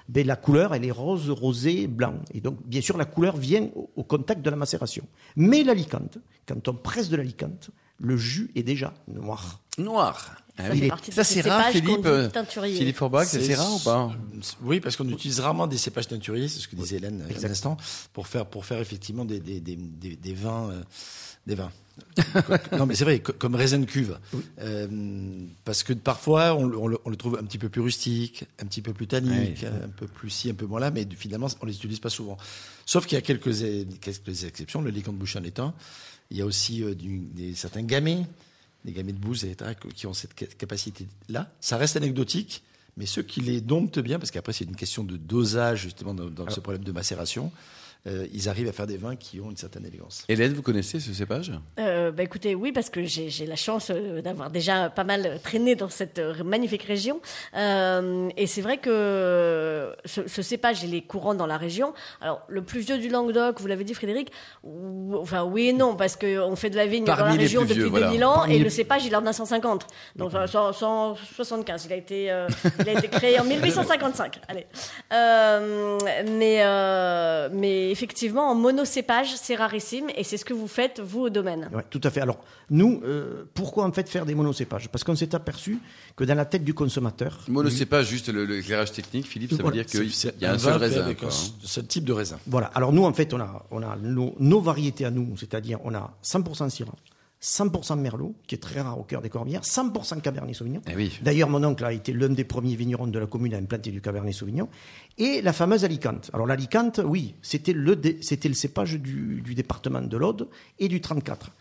ben 0.09 0.27
la 0.27 0.35
couleur, 0.35 0.75
elle 0.75 0.83
est 0.85 0.91
rose, 0.91 1.29
rosé, 1.29 1.87
blanc. 1.87 2.15
Et 2.33 2.41
donc, 2.41 2.57
bien 2.65 2.81
sûr, 2.81 2.97
la 2.97 3.05
couleur 3.05 3.37
vient 3.37 3.69
au, 3.75 3.89
au 3.95 4.03
contact 4.03 4.41
de 4.41 4.49
la 4.49 4.57
macération. 4.57 5.05
Mais 5.37 5.63
l'alicante, 5.63 6.17
quand 6.45 6.67
on 6.67 6.73
presse 6.73 7.09
de 7.09 7.15
l'alicante, 7.15 7.69
le 7.99 8.17
jus 8.17 8.51
est 8.55 8.63
déjà 8.63 8.93
noir. 9.07 9.59
Noir. 9.77 10.35
Ah 10.59 10.67
Ça 10.67 10.71
oui. 10.73 10.79
fait 10.79 10.87
partie 10.87 11.09
de 11.11 11.15
Ça, 11.15 11.23
ces 11.23 11.41
c'est 11.43 11.49
rare, 11.49 11.69
Philippe. 11.69 12.05
euh. 12.05 12.29
Philippe 12.75 12.95
Forbach, 12.97 13.27
c'est 13.27 13.53
rare 13.53 13.75
ou 13.75 13.79
pas 13.79 14.11
Oui, 14.63 14.79
parce 14.79 14.95
qu'on 14.95 15.07
utilise 15.07 15.39
rarement 15.39 15.67
des 15.67 15.77
cépages 15.77 16.07
teinturiers, 16.07 16.47
c'est 16.47 16.59
ce 16.59 16.67
que 16.67 16.75
disait 16.75 16.95
Hélène 16.97 17.21
euh, 17.21 17.25
il 17.29 17.39
y 17.39 17.45
a 17.45 17.47
un 17.47 17.51
instant, 17.51 17.77
pour 18.13 18.27
faire, 18.27 18.45
pour 18.47 18.65
faire 18.65 18.79
effectivement 18.79 19.23
des, 19.23 19.39
des, 19.39 19.59
des, 19.59 19.75
des, 19.75 20.15
des 20.15 20.33
vins. 20.33 20.69
euh, 20.71 20.81
des 21.45 21.53
vins. 21.55 21.71
non, 22.77 22.85
mais 22.85 22.93
c'est 22.95 23.03
vrai, 23.05 23.19
co- 23.19 23.33
comme 23.33 23.55
raisin 23.55 23.79
de 23.79 23.85
cuve. 23.85 24.17
Euh, 24.59 24.87
parce 25.63 25.83
que 25.83 25.93
parfois, 25.93 26.55
on, 26.55 26.65
le- 26.65 26.77
on 26.77 26.87
le, 26.87 26.97
on 27.05 27.09
le 27.09 27.15
trouve 27.15 27.37
un 27.39 27.43
petit 27.45 27.57
peu 27.57 27.69
plus 27.69 27.81
rustique, 27.81 28.45
un 28.59 28.65
petit 28.65 28.81
peu 28.81 28.93
plus 28.93 29.07
tannique, 29.07 29.63
un 29.63 29.87
peu 29.89 30.07
plus 30.07 30.29
ci, 30.29 30.49
un 30.49 30.53
peu 30.55 30.65
moins 30.65 30.79
là, 30.79 30.91
mais 30.91 31.07
finalement, 31.15 31.47
on 31.61 31.65
les 31.65 31.75
utilise 31.75 31.99
pas 31.99 32.09
souvent. 32.09 32.37
Sauf 32.85 33.05
qu'il 33.05 33.15
y 33.15 33.19
a 33.19 33.21
quelques, 33.21 33.51
quelques 34.01 34.43
exceptions, 34.43 34.81
le 34.81 34.89
licant 34.89 35.11
de 35.13 35.17
bouche 35.17 35.35
en 35.35 35.43
est 35.43 35.59
un. 35.59 35.73
Il 36.31 36.37
y 36.37 36.41
a 36.41 36.45
aussi 36.45 36.83
euh, 36.83 36.93
du- 36.95 37.19
des, 37.33 37.55
certains 37.55 37.83
gamets, 37.83 38.25
des 38.85 38.91
gamets 38.91 39.13
de 39.13 39.17
bouse, 39.19 39.45
etc., 39.45 39.71
qui 39.95 40.07
ont 40.07 40.13
cette 40.13 40.31
ca- 40.37 40.47
capacité-là. 40.57 41.49
Ça 41.61 41.77
reste 41.77 41.95
anecdotique, 41.97 42.63
mais 42.97 43.05
ceux 43.05 43.21
qui 43.23 43.41
les 43.41 43.61
domptent 43.61 43.99
bien, 43.99 44.19
parce 44.19 44.31
qu'après 44.31 44.53
c'est 44.53 44.65
une 44.65 44.75
question 44.75 45.03
de 45.03 45.17
dosage 45.17 45.81
justement 45.81 46.13
dans, 46.13 46.29
dans 46.29 46.49
ce 46.49 46.59
problème 46.59 46.83
de 46.83 46.91
macération, 46.91 47.51
euh, 48.05 48.25
ils 48.33 48.47
arrivent 48.49 48.69
à 48.69 48.71
faire 48.71 48.87
des 48.87 48.97
vins 48.97 49.15
qui 49.15 49.39
ont 49.41 49.49
une 49.49 49.57
certaine 49.57 49.85
élégance. 49.85 50.23
Hélène, 50.29 50.53
vous 50.53 50.61
connaissez 50.61 50.99
ce 50.99 51.11
cépage? 51.13 51.51
Euh, 51.79 52.11
bah 52.11 52.23
écoutez, 52.23 52.55
oui, 52.55 52.71
parce 52.71 52.89
que 52.89 53.03
j'ai 53.03 53.45
la 53.45 53.55
chance 53.55 53.89
euh, 53.91 54.21
d'avoir 54.21 54.49
déjà 54.49 54.89
pas 54.89 55.03
mal 55.03 55.39
traîné 55.43 55.75
dans 55.75 55.89
cette 55.89 56.19
magnifique 56.43 56.83
région. 56.83 57.19
Euh, 57.55 58.29
et 58.37 58.47
c'est 58.47 58.61
vrai 58.61 58.77
que 58.77 59.93
ce, 60.05 60.27
ce 60.27 60.41
cépage, 60.41 60.83
il 60.83 60.93
est 60.95 61.01
courant 61.01 61.35
dans 61.35 61.47
la 61.47 61.57
région. 61.57 61.93
Alors, 62.21 62.41
le 62.47 62.61
plus 62.61 62.79
vieux 62.81 62.97
du 62.97 63.09
Languedoc, 63.09 63.59
vous 63.59 63.67
l'avez 63.67 63.83
dit, 63.83 63.93
Frédéric, 63.93 64.31
ou- 64.63 65.15
enfin 65.19 65.43
oui 65.43 65.67
et 65.69 65.73
non, 65.73 65.95
parce 65.95 66.15
qu'on 66.15 66.55
fait 66.55 66.69
de 66.69 66.75
la 66.77 66.85
vigne 66.85 67.05
Parmi 67.05 67.21
dans 67.23 67.27
la 67.27 67.33
région 67.33 67.61
depuis 67.61 67.73
vieux, 67.75 67.85
voilà. 67.87 68.07
2000 68.07 68.25
ans, 68.25 68.33
Parmi 68.35 68.55
et 68.55 68.57
les- 68.59 68.63
le 68.63 68.69
cépage, 68.69 69.05
il 69.05 69.15
en 69.15 69.25
a 69.25 69.33
150. 69.33 69.85
Donc, 70.15 70.31
100 70.31 70.73
175. 70.73 71.85
Il 71.85 71.93
a 71.93 71.95
été, 71.95 72.31
euh, 72.31 72.47
il 72.79 72.89
a 72.89 72.93
été 72.93 73.07
créé 73.07 73.39
en 73.39 73.43
1855. 73.43 74.39
Allez. 74.47 74.65
Euh, 75.13 75.97
mais, 77.51 77.86
effectivement, 77.91 78.49
en 78.49 78.55
monocépage, 78.55 79.35
c'est 79.35 79.55
rarissime, 79.55 80.07
et 80.15 80.23
c'est 80.23 80.37
ce 80.37 80.45
que 80.45 80.53
vous 80.53 80.67
faites, 80.67 80.99
vous, 80.99 81.21
au 81.21 81.29
domaine. 81.29 81.69
Ouais, 81.73 81.83
tout 81.89 82.01
à 82.03 82.09
fait. 82.09 82.21
Alors, 82.21 82.39
nous, 82.69 83.01
euh, 83.03 83.43
pourquoi 83.53 83.85
en 83.85 83.91
fait 83.91 84.09
faire 84.09 84.25
des 84.25 84.35
monocépages? 84.35 84.89
Parce 84.89 85.03
qu'on 85.03 85.15
s'est 85.15 85.33
aperçu 85.35 85.79
que 86.15 86.23
dans 86.23 86.35
la 86.35 86.45
tête 86.45 86.63
du 86.63 86.73
consommateur, 86.73 87.39
Monocépage, 87.47 88.07
juste 88.07 88.29
le- 88.29 88.45
l'éclairage 88.45 88.91
technique, 88.91 89.27
Philippe, 89.27 89.53
ça 89.53 89.63
veut 89.63 89.71
dire 89.71 89.85
qu'il 89.85 90.11
C'est 90.11 90.39
y 90.41 90.45
a 90.45 90.51
un 90.51 90.57
vin 90.57 90.59
seul 90.73 90.73
raisin. 90.77 91.01
avec 91.03 91.19
quoi, 91.19 91.27
un 91.29 91.31
hein. 91.31 91.51
seul 91.63 91.85
type 91.87 92.03
de 92.05 92.13
raisin. 92.13 92.39
Voilà. 92.47 92.67
Alors 92.75 92.91
nous, 92.93 93.03
en 93.05 93.13
fait, 93.13 93.33
on 93.33 93.39
a, 93.39 93.65
on 93.71 93.81
a 93.83 93.95
nos, 93.97 94.35
nos 94.39 94.61
variétés 94.61 95.05
à 95.05 95.11
nous, 95.11 95.35
c'est-à-dire 95.37 95.79
on 95.83 95.93
a 95.93 96.13
100% 96.23 96.69
Syrah, 96.69 96.91
100% 97.47 97.97
Merlot, 97.99 98.35
qui 98.45 98.55
est 98.55 98.57
très 98.57 98.81
rare 98.81 98.99
au 98.99 99.03
cœur 99.03 99.21
des 99.21 99.29
Corbières, 99.29 99.61
100% 99.61 100.19
Cabernet 100.19 100.53
Sauvignon. 100.53 100.81
Eh 100.91 100.95
oui. 100.95 101.17
D'ailleurs, 101.21 101.49
mon 101.49 101.63
oncle 101.63 101.85
a 101.85 101.93
été 101.93 102.11
l'un 102.11 102.27
des 102.27 102.43
premiers 102.43 102.75
vignerons 102.75 103.07
de 103.07 103.17
la 103.17 103.25
commune 103.25 103.53
à 103.53 103.57
implanter 103.57 103.91
du 103.91 104.01
Cabernet 104.01 104.33
Sauvignon. 104.33 104.67
Et 105.17 105.41
la 105.41 105.53
fameuse 105.53 105.85
Alicante. 105.85 106.29
Alors 106.33 106.45
l'Alicante, 106.45 106.99
oui, 107.05 107.35
c'était 107.41 107.71
le, 107.71 107.95
dé- 107.95 108.17
c'était 108.21 108.49
le 108.49 108.53
cépage 108.53 108.95
du, 108.99 109.41
du 109.41 109.55
département 109.55 110.01
de 110.01 110.17
l'Aude 110.17 110.49
et 110.77 110.89
du 110.89 110.99
34. 110.99 111.51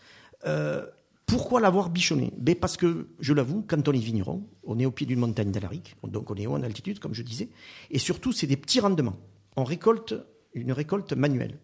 Euh, 0.47 0.85
pourquoi 1.25 1.61
l'avoir 1.61 1.89
bichonné? 1.91 2.33
Ben 2.37 2.57
Parce 2.57 2.77
que, 2.77 3.09
je 3.21 3.33
l'avoue, 3.33 3.65
quand 3.69 3.87
on 3.89 3.93
est 3.93 3.99
vigneron, 3.99 4.45
on 4.65 4.79
est 4.81 4.87
au 4.87 4.91
pied 4.91 5.07
d'une 5.07 5.21
montagne 5.21 5.53
d'Alaric, 5.53 5.95
donc 6.05 6.31
on 6.31 6.35
est 6.35 6.47
haut 6.49 6.55
en 6.55 6.63
altitude, 6.65 6.99
comme 6.99 7.15
je 7.15 7.23
disais, 7.23 7.49
et 7.91 7.99
surtout, 7.99 8.33
c'est 8.33 8.47
des 8.49 8.57
petits 8.57 8.81
rendements. 8.81 9.17
On 9.57 9.65
récolte 9.65 10.15
une 10.55 10.73
récolte 10.73 11.13
manuelle. 11.13 11.59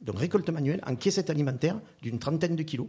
Donc 0.00 0.18
récolte 0.18 0.48
manuelle 0.50 0.80
en 0.86 0.96
caissette 0.96 1.30
alimentaire 1.30 1.80
d'une 2.02 2.18
trentaine 2.18 2.56
de 2.56 2.62
kilos. 2.64 2.88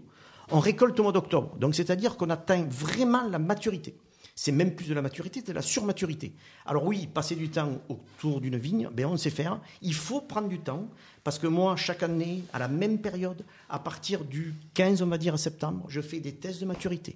On 0.52 0.60
récolte 0.60 1.00
au 1.00 1.04
mois 1.04 1.12
d'octobre. 1.12 1.56
Donc 1.58 1.76
c'est-à-dire 1.76 2.18
qu'on 2.18 2.30
atteint 2.30 2.66
vraiment 2.70 3.28
la 3.28 3.40
maturité. 3.40 3.96
C'est 4.36 4.52
même 4.52 4.74
plus 4.76 4.88
de 4.88 4.96
la 4.96 5.04
maturité, 5.04 5.42
c'est 5.46 5.52
de 5.52 5.56
la 5.56 5.62
surmaturité. 5.62 6.34
Alors 6.66 6.86
oui, 6.86 7.08
passer 7.08 7.36
du 7.36 7.50
temps 7.50 7.80
autour 7.88 8.42
d'une 8.42 8.58
vigne, 8.58 8.90
ben 8.92 9.06
on 9.06 9.16
sait 9.16 9.30
faire. 9.30 9.62
Il 9.84 9.94
faut 9.94 10.22
prendre 10.22 10.48
du 10.50 10.60
temps 10.60 10.88
parce 11.24 11.38
que 11.38 11.46
moi, 11.46 11.76
chaque 11.76 12.02
année, 12.02 12.44
à 12.52 12.58
la 12.58 12.68
même 12.68 12.98
période, 13.00 13.46
à 13.70 13.78
partir 13.78 14.26
du 14.26 14.56
15, 14.74 15.04
on 15.04 15.08
va 15.08 15.20
dire, 15.20 15.38
septembre, 15.38 15.86
je 15.88 16.02
fais 16.02 16.20
des 16.20 16.34
tests 16.34 16.62
de 16.62 16.66
maturité. 16.66 17.16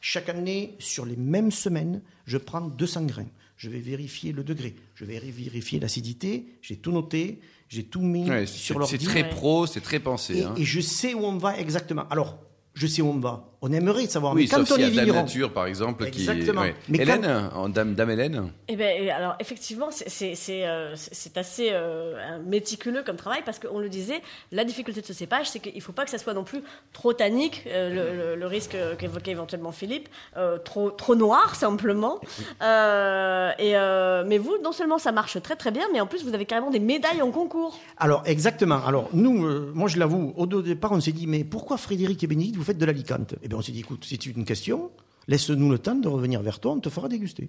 Chaque 0.00 0.28
année, 0.30 0.74
sur 0.78 1.04
les 1.04 1.16
mêmes 1.16 1.50
semaines, 1.50 2.00
je 2.26 2.38
prends 2.38 2.62
200 2.62 3.04
grains. 3.04 3.28
Je 3.56 3.68
vais 3.68 3.78
vérifier 3.78 4.32
le 4.32 4.42
degré, 4.42 4.74
je 4.94 5.04
vais 5.04 5.18
vérifier 5.18 5.78
l'acidité, 5.78 6.46
j'ai 6.60 6.76
tout 6.76 6.92
noté, 6.92 7.40
j'ai 7.68 7.84
tout 7.84 8.00
mis 8.00 8.28
Ouais, 8.28 8.46
sur 8.46 8.74
c'est 8.74 8.78
l'ordi. 8.96 8.98
c'est 8.98 9.10
très 9.10 9.28
pro, 9.28 9.66
c'est 9.66 9.80
très 9.80 10.00
pensé. 10.00 10.38
Et, 10.38 10.42
hein. 10.44 10.54
et 10.56 10.64
je 10.64 10.80
sais 10.80 11.14
où 11.14 11.20
on 11.24 11.36
va 11.38 11.58
exactement. 11.58 12.08
Alors, 12.10 12.38
je 12.74 12.86
sais 12.86 13.02
où 13.02 13.08
on 13.08 13.18
va. 13.18 13.53
On 13.66 13.72
aimerait 13.72 14.06
savoir. 14.06 14.34
Oui, 14.34 14.42
mais 14.42 14.48
quand 14.48 14.58
sauf 14.58 14.72
on 14.72 14.74
s'il 14.74 14.82
y 14.82 14.86
a 14.86 14.90
vigneron, 15.02 15.22
nature, 15.22 15.50
par 15.52 15.64
exemple. 15.66 16.10
Qui... 16.10 16.20
Exactement. 16.20 16.60
ouais. 16.60 16.74
Mais 16.88 16.98
Hélène, 16.98 17.50
en 17.54 17.68
dame, 17.70 17.94
dame 17.94 18.10
Hélène 18.10 18.50
Eh 18.68 18.76
ben, 18.76 19.08
alors 19.10 19.36
effectivement, 19.40 19.88
c'est- 19.90 20.08
c'est 20.10 20.34
c'est, 20.34 20.66
euh, 20.66 20.94
assez 21.36 21.68
euh, 21.72 22.38
méticuleux 22.46 23.02
comme 23.06 23.16
travail 23.16 23.40
parce 23.44 23.58
qu'on 23.58 23.78
le 23.78 23.88
disait, 23.88 24.20
la 24.52 24.64
difficulté 24.64 25.00
de 25.00 25.06
ce 25.06 25.14
cépage, 25.14 25.48
c'est 25.48 25.60
qu'il 25.60 25.74
ne 25.74 25.80
faut 25.80 25.92
pas 25.92 26.04
que 26.04 26.10
ça 26.10 26.18
soit 26.18 26.34
non 26.34 26.44
plus 26.44 26.60
trop 26.92 27.12
tannique, 27.14 27.64
euh, 27.66 27.88
le, 27.88 28.16
le- 28.34 28.36
le 28.40 28.46
risque 28.46 28.76
qu'évoquait 28.98 29.30
éventuellement 29.30 29.72
Philippe, 29.72 30.08
euh, 30.36 30.58
trop, 30.58 30.90
trop 30.90 31.14
noir 31.14 31.54
simplement. 31.54 32.20
Euh, 32.62 33.50
et, 33.58 33.76
euh, 33.76 34.24
mais 34.26 34.38
vous, 34.38 34.56
non 34.62 34.72
seulement 34.72 34.98
ça 34.98 35.12
marche 35.12 35.40
très 35.42 35.56
très 35.56 35.70
bien, 35.70 35.84
mais 35.92 36.00
en 36.00 36.06
plus 36.06 36.24
vous 36.24 36.34
avez 36.34 36.44
carrément 36.46 36.70
des 36.70 36.80
médailles 36.80 37.22
en 37.22 37.30
concours. 37.30 37.78
Alors, 37.98 38.22
exactement. 38.26 38.80
Alors, 38.86 39.08
nous, 39.12 39.44
euh, 39.44 39.70
moi, 39.74 39.88
je 39.88 39.98
l'avoue, 39.98 40.32
au 40.36 40.44
au 40.44 40.62
départ, 40.62 40.92
on 40.92 41.00
s'est 41.00 41.12
dit, 41.12 41.26
mais 41.26 41.42
pourquoi 41.44 41.76
Frédéric 41.76 42.22
et 42.22 42.26
Bénédicte, 42.26 42.56
vous 42.56 42.64
faites 42.64 42.78
de 42.78 42.84
l'alicante 42.86 43.34
Eh 43.42 43.48
bien, 43.54 43.58
on 43.58 43.62
s'est 43.62 43.72
dit, 43.72 43.80
écoute, 43.80 44.04
c'est 44.08 44.26
une 44.26 44.44
question, 44.44 44.90
laisse-nous 45.28 45.70
le 45.70 45.78
temps 45.78 45.94
de 45.94 46.08
revenir 46.08 46.42
vers 46.42 46.60
toi, 46.60 46.72
on 46.72 46.80
te 46.80 46.88
fera 46.88 47.08
déguster. 47.08 47.48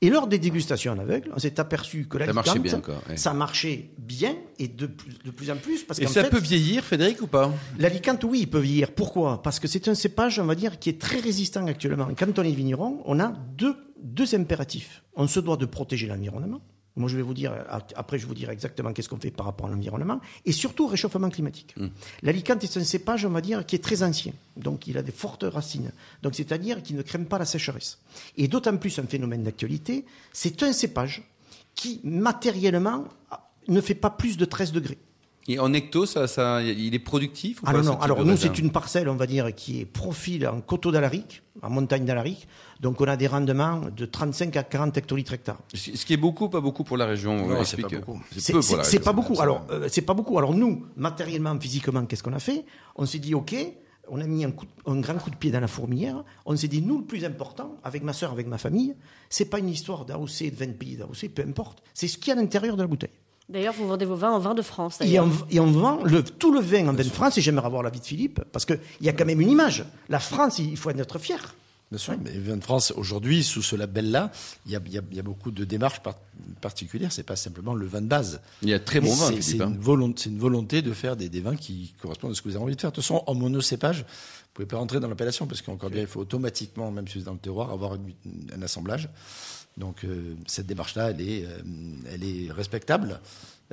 Et 0.00 0.08
lors 0.08 0.28
des 0.28 0.38
dégustations 0.38 0.92
en 0.92 0.98
aveugle, 0.98 1.30
on 1.34 1.38
s'est 1.38 1.60
aperçu 1.60 2.06
que 2.06 2.16
l'alicante, 2.16 2.46
marchait 2.46 2.58
bien, 2.58 2.80
quoi, 2.80 3.02
ouais. 3.08 3.18
ça 3.18 3.34
marchait 3.34 3.90
bien 3.98 4.34
et 4.58 4.66
de 4.66 4.86
plus, 4.86 5.18
de 5.22 5.30
plus 5.30 5.50
en 5.50 5.56
plus. 5.56 5.84
Parce 5.84 5.98
Et 5.98 6.06
ça 6.06 6.24
fait, 6.24 6.30
peut 6.30 6.40
vieillir, 6.40 6.82
Frédéric, 6.82 7.20
ou 7.20 7.26
pas? 7.26 7.52
L'alicante, 7.78 8.24
oui, 8.24 8.40
il 8.40 8.46
peut 8.48 8.60
vieillir. 8.60 8.92
Pourquoi? 8.92 9.42
Parce 9.42 9.60
que 9.60 9.68
c'est 9.68 9.86
un 9.88 9.94
cépage, 9.94 10.38
on 10.38 10.46
va 10.46 10.54
dire, 10.54 10.78
qui 10.78 10.88
est 10.88 10.98
très 10.98 11.20
résistant 11.20 11.66
actuellement. 11.66 12.08
Quand 12.18 12.38
on 12.38 12.42
est 12.44 12.52
vigneron, 12.52 13.02
on 13.04 13.20
a 13.20 13.28
deux, 13.28 13.76
deux 14.02 14.34
impératifs. 14.34 15.02
On 15.14 15.26
se 15.26 15.40
doit 15.40 15.58
de 15.58 15.66
protéger 15.66 16.06
l'environnement. 16.06 16.62
Moi, 16.98 17.08
je 17.08 17.16
vais 17.16 17.22
vous 17.22 17.34
dire, 17.34 17.54
après, 17.94 18.18
je 18.18 18.26
vous 18.26 18.34
dirai 18.34 18.52
exactement 18.52 18.92
qu'est-ce 18.92 19.08
qu'on 19.08 19.18
fait 19.18 19.30
par 19.30 19.46
rapport 19.46 19.66
à 19.66 19.70
l'environnement. 19.70 20.20
Et 20.44 20.52
surtout, 20.52 20.84
au 20.84 20.88
réchauffement 20.88 21.30
climatique. 21.30 21.74
L'alicante 22.22 22.64
est 22.64 22.76
un 22.76 22.84
cépage, 22.84 23.24
on 23.24 23.30
va 23.30 23.40
dire, 23.40 23.64
qui 23.64 23.76
est 23.76 23.82
très 23.82 24.02
ancien. 24.02 24.32
Donc, 24.56 24.86
il 24.86 24.98
a 24.98 25.02
des 25.02 25.12
fortes 25.12 25.44
racines. 25.44 25.92
Donc, 26.22 26.34
c'est-à-dire 26.34 26.82
qu'il 26.82 26.96
ne 26.96 27.02
crème 27.02 27.26
pas 27.26 27.38
la 27.38 27.44
sécheresse. 27.44 27.98
Et 28.36 28.48
d'autant 28.48 28.76
plus 28.76 28.98
un 28.98 29.06
phénomène 29.06 29.44
d'actualité, 29.44 30.04
c'est 30.32 30.62
un 30.62 30.72
cépage 30.72 31.22
qui, 31.74 32.00
matériellement, 32.04 33.04
ne 33.68 33.80
fait 33.80 33.94
pas 33.94 34.10
plus 34.10 34.36
de 34.36 34.44
13 34.44 34.72
degrés. 34.72 34.98
Et 35.48 35.58
en 35.58 35.72
hecto, 35.72 36.04
ça, 36.04 36.28
ça, 36.28 36.62
il 36.62 36.94
est 36.94 36.98
productif 36.98 37.62
ou 37.62 37.64
Ah 37.66 37.72
pas, 37.72 37.80
non, 37.80 37.98
Alors 38.00 38.22
nous, 38.24 38.36
c'est 38.36 38.58
une 38.58 38.70
parcelle, 38.70 39.08
on 39.08 39.16
va 39.16 39.26
dire, 39.26 39.54
qui 39.54 39.80
est 39.80 39.86
profil 39.86 40.46
en 40.46 40.60
coteau 40.60 40.92
d'Alaric, 40.92 41.42
en 41.62 41.70
montagne 41.70 42.04
d'Alaric. 42.04 42.46
Donc 42.80 43.00
on 43.00 43.06
a 43.06 43.16
des 43.16 43.26
rendements 43.26 43.80
de 43.96 44.04
35 44.04 44.56
à 44.56 44.62
40 44.62 44.98
hectolitres 44.98 45.32
hectares. 45.32 45.58
Ce 45.72 46.04
qui 46.04 46.12
est 46.12 46.18
beaucoup, 46.18 46.50
pas 46.50 46.60
beaucoup 46.60 46.84
pour 46.84 46.98
la 46.98 47.06
région. 47.06 47.48
Non, 47.48 47.64
c'est 47.64 47.80
pas 47.80 47.88
beaucoup. 47.88 48.20
C'est 48.36 48.52
peu 48.52 48.60
pour 48.60 48.76
la 48.76 48.82
région. 48.82 49.00
pas 49.00 49.12
beaucoup. 49.14 49.34
ça 49.34 49.42
Alors, 49.42 49.66
euh, 49.70 49.88
c'est 49.90 50.02
pas 50.02 50.14
beaucoup. 50.14 50.38
Alors 50.38 50.54
nous, 50.54 50.86
matériellement, 50.96 51.58
physiquement, 51.58 52.04
qu'est-ce 52.04 52.22
qu'on 52.22 52.34
a 52.34 52.38
fait? 52.38 52.66
On 52.96 53.06
s'est 53.06 53.18
dit, 53.18 53.34
ok, 53.34 53.56
on 54.10 54.20
a 54.20 54.26
mis 54.26 54.44
un, 54.44 54.50
coup 54.50 54.66
un 54.84 55.00
grand 55.00 55.16
coup 55.16 55.30
de 55.30 55.36
pied 55.36 55.50
dans 55.50 55.60
la 55.60 55.66
fourmilière. 55.66 56.24
On 56.44 56.54
s'est 56.56 56.68
dit, 56.68 56.82
nous, 56.82 56.98
le 56.98 57.04
plus 57.04 57.24
important, 57.24 57.76
avec 57.84 58.02
ma 58.02 58.12
sœur, 58.12 58.32
avec 58.32 58.46
ma 58.46 58.58
famille, 58.58 58.94
c'est 59.30 59.46
pas 59.46 59.60
une 59.60 59.70
histoire 59.70 60.04
d'AOC, 60.04 60.50
de 60.50 60.56
20 60.56 60.78
pays 60.78 60.96
d'AOC, 60.96 61.30
peu 61.34 61.42
importe. 61.42 61.82
C'est 61.94 62.06
ce 62.06 62.18
qu'il 62.18 62.28
y 62.28 62.30
a 62.32 62.38
à 62.38 62.42
l'intérieur 62.42 62.76
de 62.76 62.82
la 62.82 62.88
bouteille. 62.88 63.10
D'ailleurs, 63.48 63.74
vous 63.74 63.88
vendez 63.88 64.04
vos 64.04 64.14
vins 64.16 64.30
en 64.32 64.38
vin 64.38 64.54
de 64.54 64.62
France. 64.62 65.00
Et 65.00 65.04
d'ailleurs. 65.04 65.26
on, 65.26 65.46
et 65.50 65.58
on 65.60 65.70
vend 65.70 66.02
le, 66.04 66.22
tout 66.22 66.52
le 66.52 66.60
vin 66.60 66.86
en 66.88 66.92
vin 66.92 67.02
de 67.02 67.08
France, 67.08 67.38
et 67.38 67.40
j'aimerais 67.40 67.66
avoir 67.66 67.82
l'avis 67.82 68.00
de 68.00 68.04
Philippe, 68.04 68.40
parce 68.52 68.64
qu'il 68.66 68.78
y 69.00 69.08
a 69.08 69.12
quand 69.12 69.24
même 69.24 69.40
une 69.40 69.50
image. 69.50 69.84
La 70.10 70.18
France, 70.20 70.58
il 70.58 70.76
faut 70.76 70.90
en 70.90 70.98
être 70.98 71.18
fier. 71.18 71.54
Bien 71.90 71.96
sûr, 71.96 72.14
mais 72.22 72.32
Vin 72.32 72.58
de 72.58 72.62
France, 72.62 72.92
aujourd'hui, 72.96 73.42
sous 73.42 73.62
ce 73.62 73.74
label-là, 73.74 74.30
il 74.66 74.72
y 74.72 74.76
a, 74.76 74.80
il 74.84 74.92
y 74.92 74.98
a- 74.98 75.02
il 75.10 75.16
y 75.16 75.20
a 75.20 75.22
beaucoup 75.22 75.50
de 75.50 75.64
démarches 75.64 76.00
par- 76.02 76.16
particulières. 76.60 77.10
C'est 77.12 77.22
pas 77.22 77.36
simplement 77.36 77.72
le 77.72 77.86
vin 77.86 78.02
de 78.02 78.06
base. 78.06 78.42
Il 78.60 78.68
y 78.68 78.74
a 78.74 78.78
très 78.78 79.00
bon 79.00 79.08
vin, 79.08 79.28
c'est- 79.28 79.40
Philippe, 79.40 79.42
C'est 79.44 79.62
hein. 79.62 79.68
une, 79.70 79.78
volonté, 79.78 80.22
c'est 80.24 80.28
une 80.28 80.38
volonté 80.38 80.82
de 80.82 80.92
faire 80.92 81.16
des, 81.16 81.30
des 81.30 81.40
vins 81.40 81.56
qui 81.56 81.94
correspondent 82.02 82.32
à 82.32 82.34
ce 82.34 82.42
que 82.42 82.48
vous 82.50 82.56
avez 82.56 82.64
envie 82.64 82.76
de 82.76 82.80
faire. 82.82 82.90
De 82.90 82.94
toute 82.96 83.04
façon, 83.04 83.22
en 83.26 83.34
monocépage, 83.34 84.00
vous 84.00 84.04
pouvez 84.52 84.66
pas 84.66 84.76
rentrer 84.76 85.00
dans 85.00 85.08
l'appellation 85.08 85.46
parce 85.46 85.62
qu'encore 85.62 85.88
bien, 85.88 86.02
il 86.02 86.06
faut 86.06 86.20
automatiquement, 86.20 86.90
même 86.90 87.08
si 87.08 87.14
vous 87.14 87.20
êtes 87.20 87.24
dans 87.26 87.32
le 87.32 87.38
terroir, 87.38 87.70
avoir 87.72 87.94
une- 87.94 88.12
un 88.54 88.60
assemblage. 88.60 89.08
Donc 89.78 90.04
euh, 90.04 90.34
cette 90.46 90.66
démarche-là, 90.66 91.10
elle 91.10 91.20
est, 91.20 91.44
euh, 91.44 91.62
elle 92.12 92.24
est 92.24 92.50
respectable. 92.52 93.20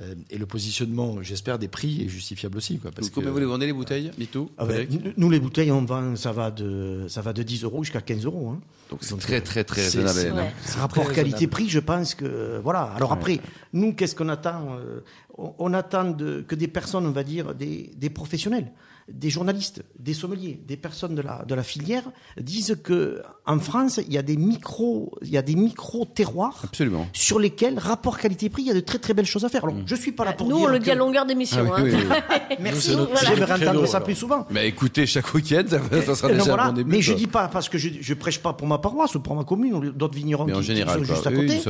Euh, 0.01 0.13
et 0.29 0.37
le 0.37 0.45
positionnement, 0.45 1.21
j'espère, 1.21 1.57
des 1.57 1.69
prix 1.69 2.03
est 2.03 2.09
justifiable 2.09 2.57
aussi. 2.57 2.79
Quoi, 2.79 2.91
parce 2.91 3.09
Combien 3.09 3.29
que- 3.29 3.33
vous 3.33 3.39
les 3.39 3.45
vendez 3.45 3.65
les 3.65 3.71
bouteilles 3.71 4.11
tout. 4.27 4.49
Ah 4.57 4.65
ben, 4.65 4.85
nous- 5.15 5.29
les 5.29 5.39
bouteilles, 5.39 5.71
on 5.71 5.85
vend, 5.85 6.17
ça 6.17 6.33
va 6.33 6.51
de, 6.51 7.05
ça 7.07 7.21
va 7.21 7.31
de 7.31 7.43
10 7.43 7.63
euros 7.63 7.81
jusqu'à 7.83 8.01
15 8.01 8.25
euros. 8.25 8.49
hein. 8.49 8.59
Donc 8.89 8.99
c'est 9.03 9.17
très 9.17 9.39
très 9.39 9.63
très 9.63 9.81
c'est- 9.83 10.01
raisonnable. 10.03 10.39
hein. 10.39 10.43
Ouais. 10.43 10.53
Ce 10.65 10.77
rapport 10.77 11.11
qualité-prix, 11.13 11.69
je 11.69 11.79
pense 11.79 12.13
que 12.13 12.59
voilà. 12.61 12.81
Alors 12.95 13.13
après, 13.13 13.39
nous, 13.71 13.93
qu'est-ce 13.93 14.15
qu'on 14.15 14.27
attend 14.29 14.75
euh, 14.79 14.99
on, 15.37 15.53
on 15.59 15.73
attend 15.73 16.11
de- 16.11 16.41
que 16.47 16.55
des 16.55 16.67
personnes, 16.67 17.05
on 17.07 17.11
va 17.11 17.23
dire, 17.23 17.55
des, 17.55 17.91
des 17.97 18.09
professionnels, 18.09 18.71
des 19.11 19.29
journalistes, 19.29 19.83
des 19.99 20.13
sommeliers, 20.15 20.59
des 20.67 20.77
personnes 20.77 21.13
de 21.13 21.21
la, 21.21 21.45
de 21.45 21.53
la 21.53 21.61
filière 21.63 22.03
disent 22.39 22.77
que 22.83 23.21
en 23.45 23.59
France, 23.59 23.99
il 24.07 24.11
y 24.13 24.17
a 24.17 24.23
des 24.23 24.35
micro, 24.37 25.15
il 25.21 25.29
y 25.29 25.37
a 25.37 25.41
des 25.43 25.55
micro 25.55 26.05
terroirs 26.05 26.61
Absolument. 26.63 27.07
sur 27.13 27.37
lesquels 27.37 27.77
rapport 27.77 28.17
qualité-prix, 28.17 28.63
il 28.63 28.67
y 28.67 28.71
a 28.71 28.73
de 28.73 28.79
très 28.79 28.97
très 28.97 29.13
belles 29.13 29.25
choses 29.27 29.45
à 29.45 29.49
faire. 29.49 29.63
Alors, 29.65 29.77
je 29.85 29.95
suis 29.95 30.11
pas 30.11 30.25
là 30.25 30.33
pour 30.33 30.47
Nous, 30.49 30.57
dire 30.57 30.65
on 30.65 30.69
le 30.71 30.79
que- 30.79 30.83
dit 30.83 30.91
à 30.91 30.95
longueur 30.95 31.25
d'émission. 31.25 31.65
Ah 31.75 31.81
oui, 31.83 31.91
hein. 31.93 31.97
oui, 31.99 32.05
oui. 32.49 32.57
Merci. 32.59 32.91
J'aimerais 33.25 33.53
entendre 33.69 33.85
ça 33.87 34.01
plus 34.01 34.15
souvent. 34.15 34.45
Mais 34.51 34.67
écoutez, 34.67 35.05
chaque 35.05 35.33
week-end, 35.33 35.63
ça, 35.67 35.79
ça 36.05 36.15
sera 36.15 36.27
Non, 36.29 36.33
déjà 36.35 36.45
voilà. 36.45 36.63
un 36.63 36.67
bon 36.69 36.73
début. 36.73 36.91
mais 36.91 37.01
je 37.01 37.13
dis 37.13 37.27
pas 37.27 37.47
parce 37.47 37.69
que 37.69 37.77
je, 37.77 37.89
je 38.01 38.13
prêche 38.13 38.39
pas 38.39 38.53
pour 38.53 38.67
ma 38.67 38.77
paroisse 38.77 39.15
ou 39.15 39.19
pour 39.19 39.35
ma 39.35 39.43
commune 39.43 39.73
ou 39.73 39.91
d'autres 39.91 40.15
vignerons 40.15 40.45
Mais 40.45 40.53
en 40.53 40.57
qui, 40.57 40.61
qui 40.61 40.67
général, 40.67 40.99
sont 40.99 41.05
quoi. 41.05 41.15
juste 41.15 41.27
à 41.27 41.31
côté. 41.31 41.61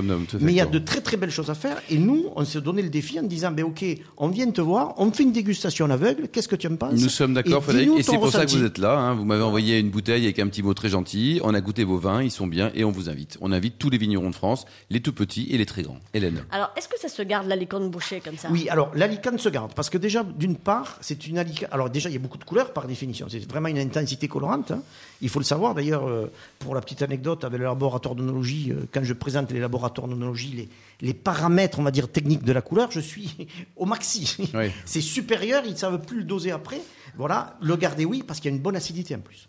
mais 0.41 0.51
il 0.53 0.55
y 0.55 0.61
a 0.61 0.65
de 0.65 0.79
très 0.79 1.01
très 1.01 1.17
belles 1.17 1.31
choses 1.31 1.49
à 1.49 1.55
faire 1.55 1.77
et 1.89 1.97
nous, 1.97 2.25
on 2.35 2.45
s'est 2.45 2.61
donné 2.61 2.81
le 2.81 2.89
défi 2.89 3.19
en 3.19 3.23
disant 3.23 3.51
ben 3.51 3.65
ok, 3.65 3.83
on 4.17 4.27
vient 4.29 4.49
te 4.51 4.61
voir, 4.61 4.93
on 4.97 5.11
fait 5.11 5.23
une 5.23 5.31
dégustation 5.31 5.89
aveugle. 5.89 6.27
Qu'est-ce 6.31 6.47
que 6.47 6.55
tu 6.55 6.67
en 6.67 6.75
penses 6.75 6.93
Nous 6.99 7.09
sommes 7.09 7.33
d'accord, 7.33 7.59
Et 7.59 7.71
Frédéric, 7.71 7.99
et 7.99 8.03
c'est 8.03 8.17
pour 8.17 8.31
ça 8.31 8.45
que 8.45 8.51
vous 8.51 8.63
êtes 8.63 8.77
là. 8.77 8.97
hein. 8.97 9.13
Vous 9.15 9.25
m'avez 9.25 9.43
envoyé 9.43 9.79
une 9.79 9.89
bouteille 9.89 10.23
avec 10.23 10.39
un 10.39 10.47
petit 10.47 10.63
mot 10.63 10.73
très 10.73 10.89
gentil. 10.89 11.39
On 11.43 11.53
a 11.53 11.61
goûté 11.61 11.83
vos 11.83 11.97
vins, 11.97 12.21
ils 12.23 12.31
sont 12.31 12.47
bien, 12.47 12.71
et 12.75 12.83
on 12.83 12.91
vous 12.91 13.09
invite. 13.09 13.37
On 13.41 13.51
invite 13.51 13.77
tous 13.77 13.89
les 13.89 13.97
vignerons 13.97 14.29
de 14.29 14.35
France, 14.35 14.65
les 14.89 14.99
tout 15.01 15.13
petits 15.13 15.47
et 15.51 15.57
les 15.57 15.65
très 15.65 15.83
grands. 15.83 15.99
Hélène. 16.13 16.43
Alors, 16.51 16.71
est-ce 16.77 16.87
que 16.87 16.99
ça 16.99 17.07
se 17.09 17.21
garde 17.21 17.47
l'alicante 17.47 17.89
bouchée 18.05 18.21
comme 18.21 18.37
ça 18.37 18.47
Oui, 18.51 18.69
alors 18.69 18.91
l'alicante 18.95 19.39
se 19.39 19.49
garde 19.49 19.73
parce 19.73 19.89
que 19.89 19.97
déjà, 19.97 20.23
d'une 20.23 20.55
part, 20.55 20.97
c'est 21.01 21.27
une 21.27 21.37
alicante. 21.37 21.69
Alors 21.71 21.89
déjà, 21.89 22.09
il 22.09 22.13
y 22.13 22.15
a 22.15 22.19
beaucoup 22.19 22.37
de 22.37 22.43
couleurs 22.43 22.71
par 22.73 22.87
définition. 22.87 23.27
C'est 23.29 23.39
vraiment 23.49 23.67
une 23.69 23.77
intensité 23.79 24.27
colorante. 24.27 24.71
hein. 24.71 24.81
Il 25.21 25.29
faut 25.29 25.39
le 25.39 25.45
savoir. 25.45 25.73
D'ailleurs, 25.75 26.07
euh, 26.07 26.31
pour 26.59 26.75
la 26.75 26.81
petite 26.81 27.01
anecdote, 27.01 27.43
avec 27.43 27.59
le 27.59 27.65
laboratoire 27.65 28.15
d'onologie, 28.15 28.71
euh, 28.71 28.85
quand 28.93 29.03
je 29.03 29.13
présente 29.13 29.51
les 29.51 29.59
laboratoires 29.59 30.07
d'onologie, 30.07 30.53
les, 30.55 30.69
les 31.07 31.13
paramètres, 31.13 31.79
on 31.79 31.83
va 31.83 31.91
dire 31.91 32.09
techniques 32.11 32.43
de 32.43 32.51
la 32.53 32.61
couleur, 32.61 32.91
je 32.91 32.99
suis 32.99 33.47
au 33.75 33.85
maxi. 33.85 34.35
Oui. 34.53 34.71
C'est 34.85 35.01
supérieur. 35.01 35.63
Ils 35.65 35.71
ne 35.71 35.77
savent 35.77 36.01
plus 36.01 36.17
le 36.19 36.23
doser 36.25 36.51
après. 36.51 36.81
Voilà, 37.17 37.55
le 37.61 37.75
garder 37.77 38.03
oui 38.05 38.23
parce 38.27 38.39
qu'il 38.39 38.51
y 38.51 38.53
a 38.53 38.57
une 38.57 38.61
bonne 38.61 38.75
acidité 38.75 39.15
en 39.15 39.19
plus. 39.19 39.47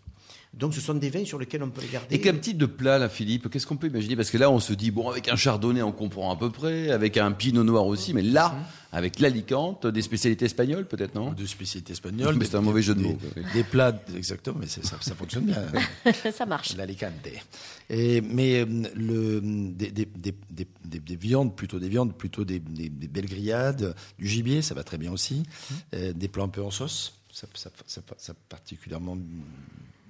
Donc, 0.56 0.72
ce 0.74 0.80
sont 0.80 0.94
des 0.94 1.10
vins 1.10 1.24
sur 1.24 1.38
lesquels 1.38 1.62
on 1.62 1.68
peut 1.68 1.82
les 1.82 1.88
garder. 1.88 2.14
Et 2.14 2.20
quel 2.20 2.40
type 2.40 2.56
de 2.56 2.64
plat, 2.66 2.98
là, 2.98 3.08
Philippe? 3.10 3.50
Qu'est-ce 3.50 3.66
qu'on 3.66 3.76
peut 3.76 3.88
imaginer? 3.88 4.16
Parce 4.16 4.30
que 4.30 4.38
là, 4.38 4.50
on 4.50 4.58
se 4.58 4.72
dit, 4.72 4.90
bon, 4.90 5.10
avec 5.10 5.28
un 5.28 5.36
chardonnay, 5.36 5.82
on 5.82 5.92
comprend 5.92 6.32
à 6.32 6.36
peu 6.36 6.50
près, 6.50 6.90
avec 6.90 7.18
un 7.18 7.32
pinot 7.32 7.62
noir 7.62 7.86
aussi, 7.86 8.14
mais 8.14 8.22
là, 8.22 8.56
avec 8.90 9.20
l'alicante, 9.20 9.86
des 9.86 10.00
spécialités 10.00 10.46
espagnoles, 10.46 10.86
peut-être, 10.86 11.14
non? 11.14 11.32
De 11.32 11.44
spécialité 11.44 11.92
espagnole. 11.92 12.36
Mais 12.38 12.46
c'est 12.46 12.56
un 12.56 12.62
mauvais 12.62 12.80
jeu 12.80 12.94
de 12.94 13.02
des- 13.02 13.08
mots. 13.08 13.18
Des 13.52 13.64
plats, 13.64 14.00
exactement, 14.16 14.56
mais 14.58 14.66
ça, 14.66 14.80
ça 14.82 15.14
fonctionne 15.14 15.44
bien. 15.44 15.62
Ça 16.32 16.46
marche. 16.46 16.74
L'Alicante. 16.76 17.12
Et, 17.90 18.20
mais 18.22 18.60
euh, 18.62 18.66
le, 18.94 19.40
des, 19.42 19.90
des, 19.90 20.06
des, 20.06 20.34
des, 20.50 20.66
des- 20.84 20.98
des 21.00 21.16
viandes, 21.16 21.54
plutôt 21.54 21.78
des 21.78 21.88
viandes, 21.90 22.14
plutôt 22.16 22.44
des, 22.44 22.58
des, 22.60 22.88
des 22.88 23.08
belles 23.08 23.26
grillades, 23.26 23.94
du 24.18 24.26
gibier, 24.26 24.62
ça 24.62 24.74
va 24.74 24.82
très 24.84 24.96
bien 24.98 25.12
aussi. 25.12 25.42
Euh, 25.94 26.12
des 26.14 26.28
plats 26.28 26.44
un 26.44 26.48
peu 26.48 26.62
en 26.62 26.70
sauce, 26.70 27.12
ça, 27.30 27.46
ça, 27.54 27.70
ça, 27.86 28.00
ça 28.16 28.34
particulièrement 28.48 29.18